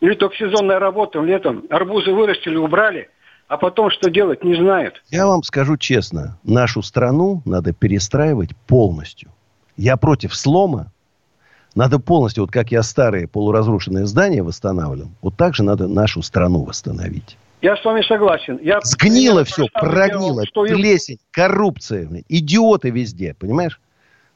Или 0.00 0.14
только 0.14 0.36
сезонная 0.36 0.78
работа 0.78 1.20
летом, 1.20 1.64
арбузы 1.70 2.12
вырастили, 2.12 2.56
убрали, 2.56 3.10
а 3.48 3.56
потом 3.56 3.90
что 3.90 4.10
делать, 4.10 4.44
не 4.44 4.54
знают. 4.54 5.02
Я 5.10 5.26
вам 5.26 5.42
скажу 5.42 5.76
честно, 5.76 6.38
нашу 6.44 6.82
страну 6.82 7.42
надо 7.44 7.72
перестраивать 7.72 8.50
полностью. 8.66 9.30
Я 9.76 9.96
против 9.96 10.34
слома, 10.34 10.92
надо 11.74 11.98
полностью, 11.98 12.44
вот 12.44 12.52
как 12.52 12.70
я 12.70 12.82
старые 12.82 13.28
полуразрушенные 13.28 14.06
здания 14.06 14.42
восстанавливал, 14.42 15.10
вот 15.22 15.36
так 15.36 15.54
же 15.54 15.62
надо 15.62 15.88
нашу 15.88 16.22
страну 16.22 16.64
восстановить. 16.64 17.36
Я 17.60 17.76
с 17.76 17.84
вами 17.84 18.02
согласен. 18.02 18.58
Я 18.62 18.80
Сгнило 18.82 19.44
все, 19.44 19.66
прогнило, 19.72 20.46
что 20.46 20.62
плесень, 20.62 21.18
коррупция, 21.32 22.08
идиоты 22.28 22.90
везде, 22.90 23.34
понимаешь? 23.34 23.80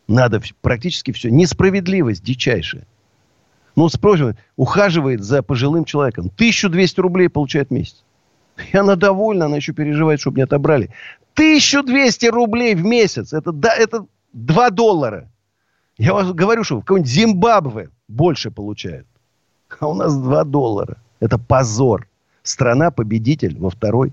Надо 0.09 0.41
практически 0.61 1.13
все. 1.13 1.31
Несправедливость 1.31 2.23
дичайшая. 2.23 2.87
Ну, 3.77 3.89
спросим, 3.89 4.37
ухаживает 4.57 5.23
за 5.23 5.43
пожилым 5.43 5.85
человеком. 5.85 6.27
1200 6.27 7.01
рублей 7.01 7.29
получает 7.29 7.69
в 7.69 7.73
месяц. 7.73 8.05
И 8.73 8.77
она 8.77 8.97
довольна, 8.97 9.47
она 9.47 9.57
еще 9.57 9.73
переживает, 9.73 10.21
чтобы 10.21 10.37
не 10.37 10.43
отобрали. 10.43 10.91
1200 11.35 12.27
рублей 12.27 12.75
в 12.75 12.85
месяц. 12.85 13.33
Это, 13.33 13.53
да, 13.53 13.75
это 13.75 14.07
2 14.35 14.71
доллара. 14.71 15.31
Я 15.97 16.13
вам 16.13 16.35
говорю, 16.35 16.65
что 16.65 16.77
в 16.77 16.81
каком-нибудь 16.81 17.11
Зимбабве 17.11 17.89
больше 18.09 18.51
получают. 18.51 19.07
А 19.81 19.87
у 19.87 19.95
нас 19.95 20.15
2 20.15 20.45
доллара. 20.45 20.99
Это 21.21 21.39
позор. 21.39 22.07
Страна-победитель 22.43 23.57
во 23.59 23.71
второй, 23.71 24.13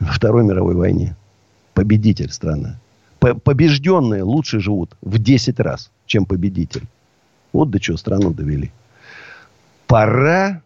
во 0.00 0.12
второй 0.12 0.44
мировой 0.44 0.74
войне. 0.74 1.16
Победитель 1.74 2.30
страна. 2.30 2.80
Побежденные 3.22 4.24
лучше 4.24 4.58
живут 4.58 4.96
в 5.00 5.18
10 5.18 5.60
раз, 5.60 5.90
чем 6.06 6.24
победитель. 6.24 6.82
Вот 7.52 7.70
до 7.70 7.78
чего 7.78 7.96
страну 7.96 8.32
довели. 8.32 8.72
Пора, 9.86 10.62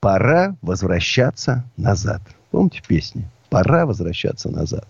пора 0.00 0.56
возвращаться 0.62 1.64
назад. 1.76 2.20
Помните 2.50 2.80
в 2.82 2.86
песне? 2.86 3.28
Пора 3.50 3.86
возвращаться 3.86 4.50
назад. 4.50 4.86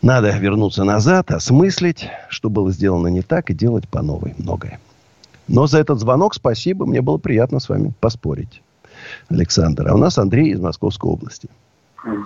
Надо 0.00 0.30
вернуться 0.38 0.84
назад, 0.84 1.32
осмыслить, 1.32 2.08
что 2.28 2.48
было 2.48 2.70
сделано 2.70 3.08
не 3.08 3.22
так, 3.22 3.50
и 3.50 3.54
делать 3.54 3.88
по 3.88 4.00
новой 4.00 4.34
многое. 4.38 4.80
Но 5.48 5.66
за 5.66 5.80
этот 5.80 5.98
звонок 5.98 6.34
спасибо. 6.34 6.86
Мне 6.86 7.02
было 7.02 7.18
приятно 7.18 7.58
с 7.58 7.68
вами 7.68 7.92
поспорить. 8.00 8.62
Александр. 9.28 9.88
А 9.88 9.94
у 9.94 9.98
нас 9.98 10.18
Андрей 10.18 10.52
из 10.52 10.60
Московской 10.60 11.10
области. 11.10 11.48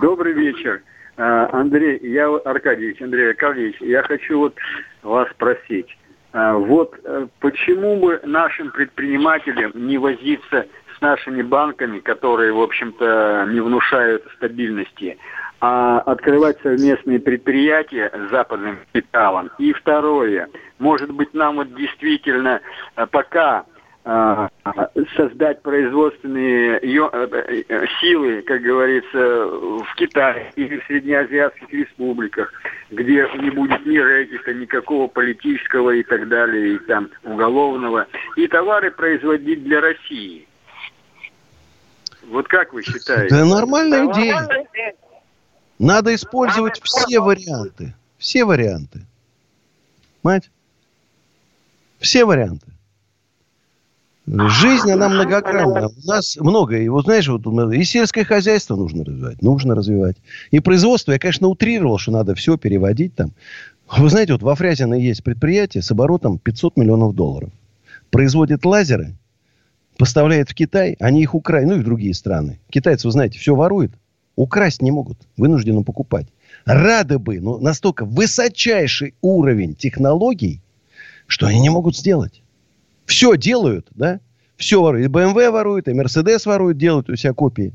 Добрый 0.01 0.33
вечер. 0.33 0.81
А, 1.17 1.49
Андрей, 1.51 1.99
я 2.01 2.27
Аркадьевич, 2.27 3.01
Андрей 3.01 3.29
Аркадьевич, 3.29 3.77
я 3.81 4.01
хочу 4.03 4.39
вот 4.39 4.55
вас 5.01 5.29
спросить. 5.31 5.97
А, 6.31 6.53
вот 6.53 6.99
э, 7.03 7.27
почему 7.39 7.99
бы 7.99 8.19
нашим 8.23 8.71
предпринимателям 8.71 9.71
не 9.75 9.97
возиться 9.97 10.65
с 10.97 11.01
нашими 11.01 11.43
банками, 11.43 11.99
которые, 11.99 12.51
в 12.53 12.59
общем-то, 12.59 13.47
не 13.49 13.59
внушают 13.59 14.23
стабильности, 14.35 15.17
а, 15.59 15.99
открывать 15.99 16.57
совместные 16.61 17.19
предприятия 17.19 18.11
с 18.13 18.31
западным 18.31 18.79
капиталом. 18.91 19.51
И 19.59 19.71
второе, 19.71 20.49
может 20.79 21.11
быть, 21.11 21.33
нам 21.33 21.57
вот 21.57 21.73
действительно 21.75 22.61
а, 22.95 23.05
пока 23.05 23.65
создать 24.03 25.61
производственные 25.61 26.79
э, 26.81 27.63
э, 27.69 27.85
силы, 28.01 28.41
как 28.41 28.61
говорится, 28.61 29.17
в 29.17 29.95
Китае 29.95 30.51
или 30.57 30.77
в 30.79 30.85
среднеазиатских 30.87 31.71
республиках, 31.71 32.51
где 32.91 33.25
не 33.39 33.49
будет 33.49 33.85
ни 33.85 33.97
рэкета, 33.97 34.53
никакого 34.53 35.07
политического 35.07 35.91
и 35.91 36.03
так 36.03 36.27
далее, 36.27 36.75
и 36.75 36.79
там 36.79 37.09
уголовного, 37.23 38.07
и 38.35 38.45
товары 38.47 38.91
производить 38.91 39.63
для 39.63 39.79
России. 39.79 40.47
Вот 42.27 42.47
как 42.49 42.73
вы 42.73 42.83
считаете? 42.83 43.33
Да 43.33 43.45
нормальная 43.45 44.11
идея. 44.11 44.47
Надо 45.79 46.13
использовать 46.13 46.81
все 46.83 47.19
варианты. 47.21 47.93
Все 48.17 48.43
варианты. 48.43 49.01
Мать? 50.23 50.49
Все 51.99 52.25
варианты. 52.25 52.67
Жизнь, 54.25 54.89
она 54.89 55.09
многогранна. 55.09 55.89
У 55.89 56.07
нас 56.07 56.37
много. 56.37 56.77
И 56.77 56.87
вот 56.87 57.05
знаешь, 57.05 57.27
вот 57.27 57.45
и 57.73 57.83
сельское 57.83 58.23
хозяйство 58.23 58.75
нужно 58.75 59.03
развивать. 59.03 59.41
Нужно 59.41 59.75
развивать. 59.75 60.17
И 60.51 60.59
производство, 60.59 61.11
я, 61.11 61.19
конечно, 61.19 61.47
утрировал, 61.47 61.97
что 61.97 62.11
надо 62.11 62.33
все 62.33 62.57
переводить 62.57 63.15
там. 63.15 63.33
Вы 63.97 64.09
знаете, 64.09 64.33
вот 64.33 64.41
во 64.41 64.55
Фрязино 64.55 64.93
есть 64.93 65.23
предприятие 65.23 65.83
с 65.83 65.91
оборотом 65.91 66.39
500 66.39 66.77
миллионов 66.77 67.15
долларов. 67.15 67.51
Производит 68.11 68.63
лазеры, 68.63 69.15
поставляет 69.97 70.49
в 70.49 70.55
Китай, 70.55 70.95
они 70.99 71.21
их 71.21 71.35
украют, 71.35 71.69
ну 71.69 71.75
и 71.75 71.79
в 71.79 71.83
другие 71.83 72.13
страны. 72.13 72.59
Китайцы, 72.69 73.07
вы 73.07 73.11
знаете, 73.11 73.39
все 73.39 73.55
воруют, 73.55 73.91
украсть 74.35 74.81
не 74.81 74.91
могут, 74.91 75.17
вынуждены 75.35 75.83
покупать. 75.83 76.27
Рады 76.65 77.19
бы, 77.19 77.41
но 77.41 77.57
настолько 77.57 78.05
высочайший 78.05 79.15
уровень 79.21 79.75
технологий, 79.75 80.61
что 81.27 81.47
они 81.47 81.59
не 81.59 81.69
могут 81.69 81.97
сделать. 81.97 82.42
Все 83.05 83.37
делают, 83.37 83.87
да? 83.91 84.19
Все 84.57 84.81
воруют. 84.81 85.07
И 85.07 85.11
BMW 85.11 85.51
воруют, 85.51 85.87
и 85.87 85.91
Mercedes 85.91 86.43
воруют, 86.45 86.77
делают 86.77 87.09
у 87.09 87.15
себя 87.15 87.33
копии. 87.33 87.73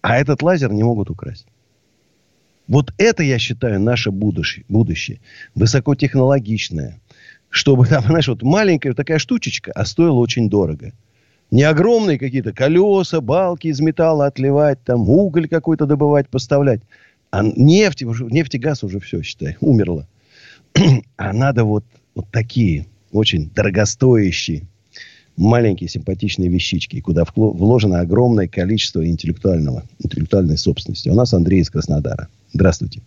А 0.00 0.18
этот 0.18 0.42
лазер 0.42 0.72
не 0.72 0.82
могут 0.82 1.10
украсть. 1.10 1.46
Вот 2.68 2.92
это, 2.98 3.22
я 3.22 3.38
считаю, 3.38 3.80
наше 3.80 4.10
будущее. 4.10 4.64
будущее. 4.68 5.20
Высокотехнологичное. 5.54 7.00
Чтобы 7.48 7.86
там, 7.86 8.02
знаешь, 8.06 8.28
вот 8.28 8.42
маленькая 8.42 8.94
такая 8.94 9.18
штучечка, 9.18 9.72
а 9.72 9.84
стоила 9.84 10.18
очень 10.18 10.48
дорого. 10.48 10.92
Не 11.50 11.62
огромные 11.62 12.18
какие-то 12.18 12.52
колеса, 12.52 13.20
балки 13.20 13.68
из 13.68 13.80
металла 13.80 14.26
отливать, 14.26 14.82
там 14.82 15.08
уголь 15.08 15.48
какой-то 15.48 15.86
добывать, 15.86 16.28
поставлять. 16.28 16.80
А 17.30 17.42
нефть, 17.44 18.02
нефть 18.02 18.54
и 18.56 18.58
газ 18.58 18.82
уже 18.82 18.98
все, 18.98 19.22
считай, 19.22 19.56
умерло. 19.60 20.06
А 21.16 21.32
надо 21.32 21.64
вот, 21.64 21.84
вот 22.14 22.26
такие 22.30 22.86
очень 23.12 23.50
дорогостоящие, 23.54 24.62
маленькие 25.36 25.88
симпатичные 25.88 26.48
вещички, 26.48 27.00
куда 27.00 27.24
вложено 27.34 28.00
огромное 28.00 28.48
количество 28.48 29.06
интеллектуального, 29.06 29.82
интеллектуальной 29.98 30.56
собственности. 30.56 31.08
У 31.08 31.14
нас 31.14 31.34
Андрей 31.34 31.60
из 31.60 31.70
Краснодара. 31.70 32.28
Здравствуйте. 32.52 33.00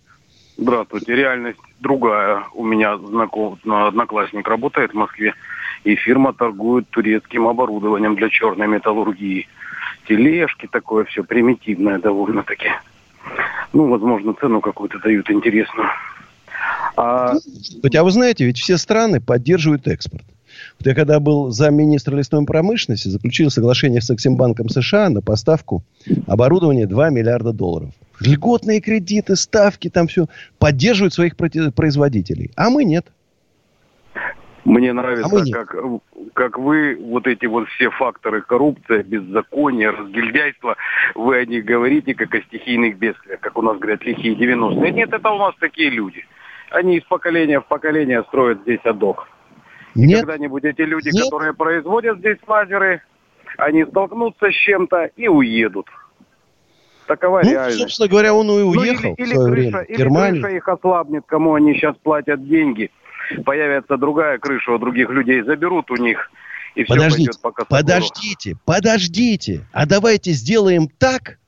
Здравствуйте. 0.57 1.15
Реальность 1.15 1.59
другая. 1.79 2.43
У 2.53 2.65
меня 2.65 2.97
знаком, 2.97 3.57
одноклассник 3.65 4.47
работает 4.47 4.91
в 4.91 4.95
Москве, 4.95 5.33
и 5.85 5.95
фирма 5.95 6.33
торгует 6.33 6.89
турецким 6.89 7.47
оборудованием 7.47 8.15
для 8.15 8.29
черной 8.29 8.67
металлургии. 8.67 9.47
Тележки, 10.07 10.67
такое 10.69 11.05
все 11.05 11.23
примитивное 11.23 11.99
довольно-таки. 11.99 12.69
Ну, 13.73 13.87
возможно, 13.87 14.33
цену 14.33 14.59
какую-то 14.59 14.99
дают 14.99 15.29
интересную. 15.29 15.87
А... 16.99 17.33
Хотя 17.81 18.03
вы 18.03 18.11
знаете, 18.11 18.45
ведь 18.45 18.57
все 18.57 18.77
страны 18.77 19.21
поддерживают 19.21 19.87
экспорт. 19.87 20.25
Вот 20.77 20.87
я 20.87 20.93
когда 20.93 21.21
был 21.21 21.49
замминистра 21.49 22.13
лесной 22.15 22.45
промышленности, 22.45 23.07
заключил 23.07 23.49
соглашение 23.49 24.01
с 24.01 24.11
Эксимбанком 24.11 24.67
США 24.67 25.09
на 25.09 25.21
поставку 25.21 25.81
оборудования 26.27 26.87
2 26.87 27.09
миллиарда 27.11 27.53
долларов. 27.53 27.91
Льготные 28.19 28.81
кредиты, 28.81 29.37
ставки, 29.37 29.89
там 29.89 30.07
все 30.07 30.25
поддерживают 30.57 31.13
своих 31.13 31.37
производителей. 31.37 32.51
А 32.57 32.69
мы 32.69 32.83
нет. 32.83 33.05
Мне 34.65 34.91
нравится, 34.91 35.25
а 35.33 35.65
как, 35.65 35.75
как 36.33 36.57
вы 36.59 36.97
вот 37.01 37.27
эти 37.27 37.45
вот 37.45 37.69
все 37.69 37.89
факторы 37.91 38.41
коррупция, 38.41 39.03
беззакония, 39.03 39.93
разгильдяйства, 39.93 40.75
вы 41.15 41.37
о 41.37 41.45
них 41.45 41.63
говорите, 41.63 42.13
как 42.13 42.35
о 42.35 42.41
стихийных 42.41 42.97
бедствиях, 42.97 43.39
как 43.39 43.57
у 43.57 43.61
нас 43.61 43.79
говорят, 43.79 44.03
лихие 44.03 44.35
90-е. 44.35 44.91
Нет, 44.91 45.13
это 45.13 45.29
у 45.31 45.37
нас 45.37 45.55
такие 45.61 45.89
люди. 45.89 46.25
Они 46.71 46.97
из 46.97 47.03
поколения 47.03 47.61
в 47.61 47.65
поколение 47.65 48.23
строят 48.23 48.61
здесь 48.61 48.79
адок. 48.83 49.27
И 49.95 50.13
когда-нибудь 50.13 50.63
эти 50.63 50.81
люди, 50.81 51.09
Нет. 51.11 51.25
которые 51.25 51.53
производят 51.53 52.19
здесь 52.19 52.37
лазеры, 52.47 53.01
они 53.57 53.85
столкнутся 53.85 54.51
с 54.51 54.53
чем-то 54.53 55.11
и 55.15 55.27
уедут. 55.27 55.87
Такова 57.07 57.41
ну, 57.43 57.49
реальность. 57.49 57.79
собственно 57.79 58.07
говоря, 58.07 58.35
он 58.35 58.47
и 58.51 58.61
уехал 58.61 59.09
ну, 59.09 59.15
или, 59.15 59.29
или, 59.29 59.33
крыша, 59.33 59.49
время. 59.49 59.85
или 59.87 60.07
крыша 60.41 60.47
их 60.55 60.67
ослабнет, 60.67 61.23
кому 61.25 61.55
они 61.55 61.73
сейчас 61.73 61.95
платят 62.03 62.47
деньги. 62.47 62.91
Появится 63.45 63.97
другая 63.97 64.37
крыша 64.37 64.71
у 64.71 64.77
других 64.77 65.09
людей, 65.09 65.41
заберут 65.41 65.89
у 65.89 65.95
них. 65.95 66.29
И 66.75 66.83
подождите, 66.83 67.31
все 67.31 67.41
по 67.41 67.51
подождите, 67.51 68.55
подождите. 68.63 69.65
А 69.73 69.87
давайте 69.87 70.31
сделаем 70.31 70.87
так, 70.87 71.39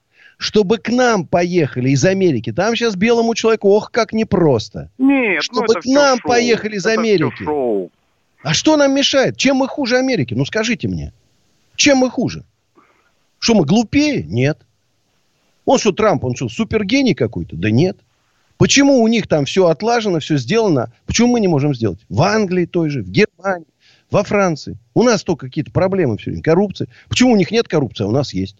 чтобы 0.41 0.79
к 0.79 0.89
нам 0.89 1.27
поехали 1.27 1.91
из 1.91 2.03
Америки. 2.03 2.51
Там 2.51 2.75
сейчас 2.75 2.95
белому 2.95 3.35
человеку, 3.35 3.69
ох, 3.69 3.91
как 3.91 4.11
непросто. 4.11 4.89
Нет, 4.97 5.35
ну 5.35 5.41
чтобы 5.41 5.75
ну 5.75 5.81
к 5.81 5.85
нам 5.85 6.17
шоу. 6.17 6.29
поехали 6.29 6.77
из 6.77 6.85
это 6.87 6.99
Америки. 6.99 7.43
Шоу. 7.43 7.91
А 8.41 8.55
что 8.55 8.75
нам 8.75 8.91
мешает? 8.95 9.37
Чем 9.37 9.57
мы 9.57 9.67
хуже 9.67 9.97
Америки? 9.97 10.33
Ну 10.33 10.43
скажите 10.45 10.87
мне. 10.87 11.13
Чем 11.75 11.99
мы 11.99 12.09
хуже? 12.09 12.43
Что 13.37 13.53
мы 13.53 13.65
глупее? 13.65 14.23
Нет. 14.23 14.57
Он 15.65 15.77
что, 15.77 15.91
Трамп, 15.91 16.25
он 16.25 16.35
что, 16.35 16.49
супергений 16.49 17.13
какой-то? 17.13 17.55
Да 17.55 17.69
нет. 17.69 17.99
Почему 18.57 19.03
у 19.03 19.07
них 19.07 19.27
там 19.27 19.45
все 19.45 19.67
отлажено, 19.67 20.19
все 20.21 20.37
сделано? 20.37 20.91
Почему 21.05 21.33
мы 21.33 21.39
не 21.39 21.49
можем 21.49 21.75
сделать? 21.75 21.99
В 22.09 22.19
Англии 22.23 22.65
той 22.65 22.89
же, 22.89 23.03
в 23.03 23.11
Германии, 23.11 23.67
во 24.09 24.23
Франции. 24.23 24.79
У 24.95 25.03
нас 25.03 25.21
только 25.23 25.45
какие-то 25.45 25.71
проблемы 25.71 26.17
все 26.17 26.31
время, 26.31 26.41
коррупция. 26.41 26.87
Почему 27.09 27.33
у 27.33 27.35
них 27.35 27.51
нет 27.51 27.67
коррупции, 27.67 28.05
а 28.05 28.07
у 28.07 28.11
нас 28.11 28.33
есть? 28.33 28.55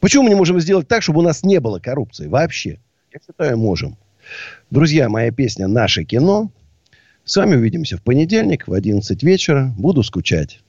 Почему 0.00 0.24
мы 0.24 0.30
не 0.30 0.34
можем 0.34 0.58
сделать 0.60 0.88
так, 0.88 1.02
чтобы 1.02 1.20
у 1.20 1.22
нас 1.22 1.44
не 1.44 1.60
было 1.60 1.78
коррупции 1.78 2.26
вообще? 2.26 2.80
Я 3.12 3.20
считаю, 3.24 3.58
можем. 3.58 3.96
Друзья, 4.70 5.08
моя 5.08 5.30
песня 5.30 5.68
«Наше 5.68 6.04
кино». 6.04 6.50
С 7.24 7.36
вами 7.36 7.56
увидимся 7.56 7.98
в 7.98 8.02
понедельник 8.02 8.66
в 8.66 8.72
11 8.72 9.22
вечера. 9.22 9.72
Буду 9.76 10.02
скучать. 10.02 10.60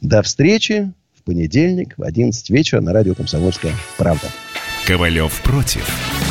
До 0.00 0.22
встречи 0.22 0.92
в 1.14 1.22
понедельник 1.22 1.94
в 1.96 2.02
11 2.02 2.48
вечера 2.50 2.80
на 2.80 2.92
радио 2.92 3.14
«Комсомольская 3.14 3.72
правда». 3.98 4.28
Ковалев 4.86 5.42
против. 5.42 6.25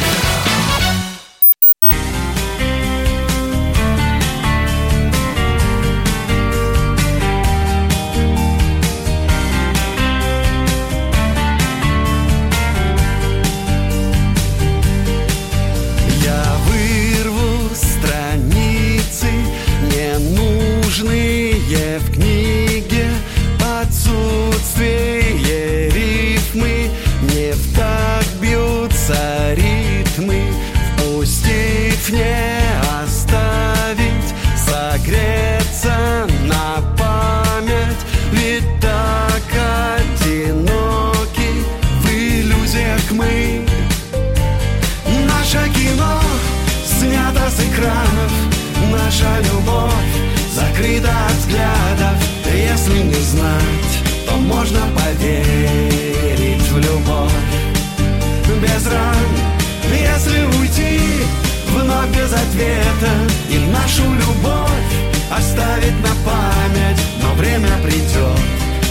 ответа. 62.36 63.12
И 63.50 63.58
нашу 63.72 64.04
любовь 64.14 64.96
оставит 65.32 65.94
на 66.02 66.14
память. 66.26 67.02
Но 67.22 67.34
время 67.36 67.70
придет, 67.84 68.40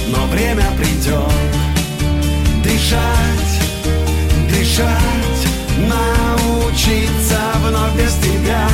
но 0.09 0.27
время 0.27 0.67
придет. 0.77 1.33
Дышать, 2.63 3.61
дышать, 4.49 5.43
научиться 5.79 7.39
вновь 7.67 7.95
без 7.97 8.15
тебя. 8.15 8.69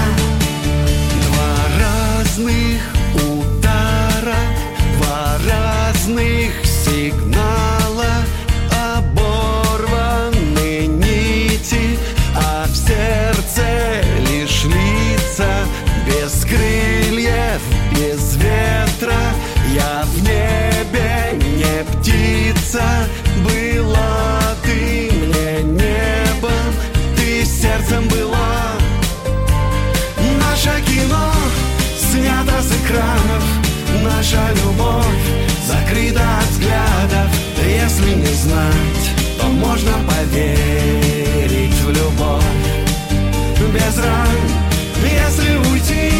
Два 1.26 1.56
разных 1.78 2.99
птица 22.70 22.82
была 23.44 24.54
ты 24.62 25.10
мне 25.10 25.62
небом, 25.62 26.50
ты 27.16 27.44
сердцем 27.44 28.06
была. 28.08 28.76
Наше 30.38 30.80
кино 30.82 31.32
снято 31.98 32.62
с 32.62 32.70
экранов, 32.70 33.44
наша 34.04 34.40
любовь 34.62 35.04
закрыта 35.66 36.22
от 36.38 36.48
взглядов. 36.50 37.30
Если 37.58 38.14
не 38.14 38.34
знать, 38.34 39.10
то 39.40 39.46
можно 39.46 39.92
поверить 40.08 41.74
в 41.74 41.88
любовь 41.88 42.44
без 43.72 43.98
ран. 43.98 44.28
Если 45.02 45.56
уйти 45.70 46.12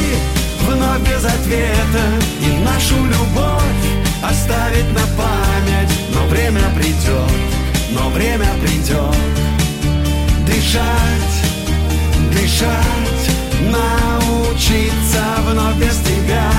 вновь 0.63 1.01
без 1.01 1.25
ответа 1.25 2.05
и 2.41 2.65
нашу 2.65 2.97
любовь 3.05 3.61
оставить 4.23 4.93
на 4.93 5.07
память, 5.17 5.50
но 6.15 6.27
время 6.27 6.63
придет, 6.75 7.31
но 7.93 8.09
время 8.11 8.49
придет. 8.61 9.17
Дышать, 10.47 11.37
дышать, 12.33 13.31
научиться 13.71 15.25
вновь 15.47 15.77
без 15.77 15.97
тебя. 15.99 16.51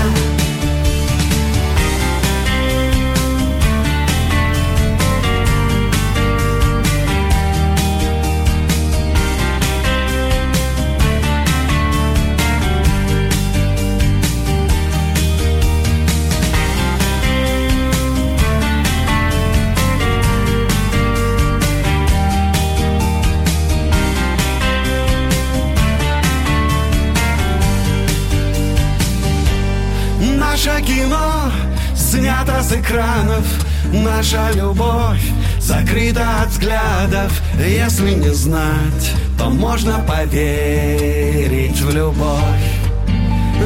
Экранов. 32.71 33.45
Наша 33.91 34.51
любовь 34.55 35.23
закрыта 35.59 36.25
от 36.41 36.49
взглядов. 36.49 37.41
Если 37.59 38.11
не 38.11 38.33
знать, 38.33 39.11
то 39.37 39.49
можно 39.49 39.99
поверить 39.99 41.79
в 41.81 41.89
любовь. 41.93 42.67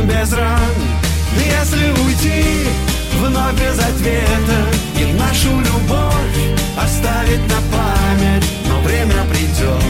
Без 0.04 0.34
ран, 0.34 0.76
если 1.36 1.90
уйти 2.04 2.68
вновь 3.20 3.54
без 3.54 3.80
ответа. 3.80 4.60
И 5.00 5.14
нашу 5.14 5.50
любовь 5.60 6.60
оставить 6.78 7.42
на 7.48 7.60
память. 7.72 8.46
Но 8.68 8.80
время 8.82 9.24
придет, 9.30 9.84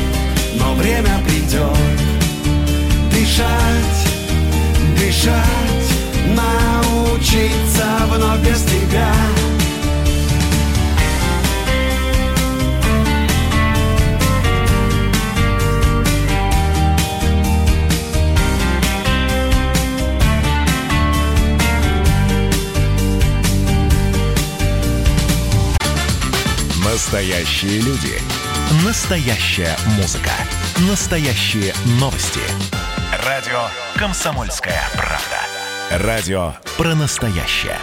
но 0.59 0.73
время 0.73 1.19
придет. 1.25 1.77
Дышать, 3.11 4.07
дышать 4.97 5.55
научиться 7.15 7.85
вновь 8.07 8.39
без 8.41 8.63
тебя. 8.63 9.13
Настоящие 26.83 27.81
люди. 27.81 28.19
Настоящая 28.85 29.77
музыка. 29.97 30.31
Настоящие 30.89 31.73
новости. 31.99 32.41
Радио 33.25 33.67
«Комсомольская 33.95 34.81
правда». 34.95 35.54
Радио 35.91 36.53
про 36.77 36.95
настоящее. 36.95 37.77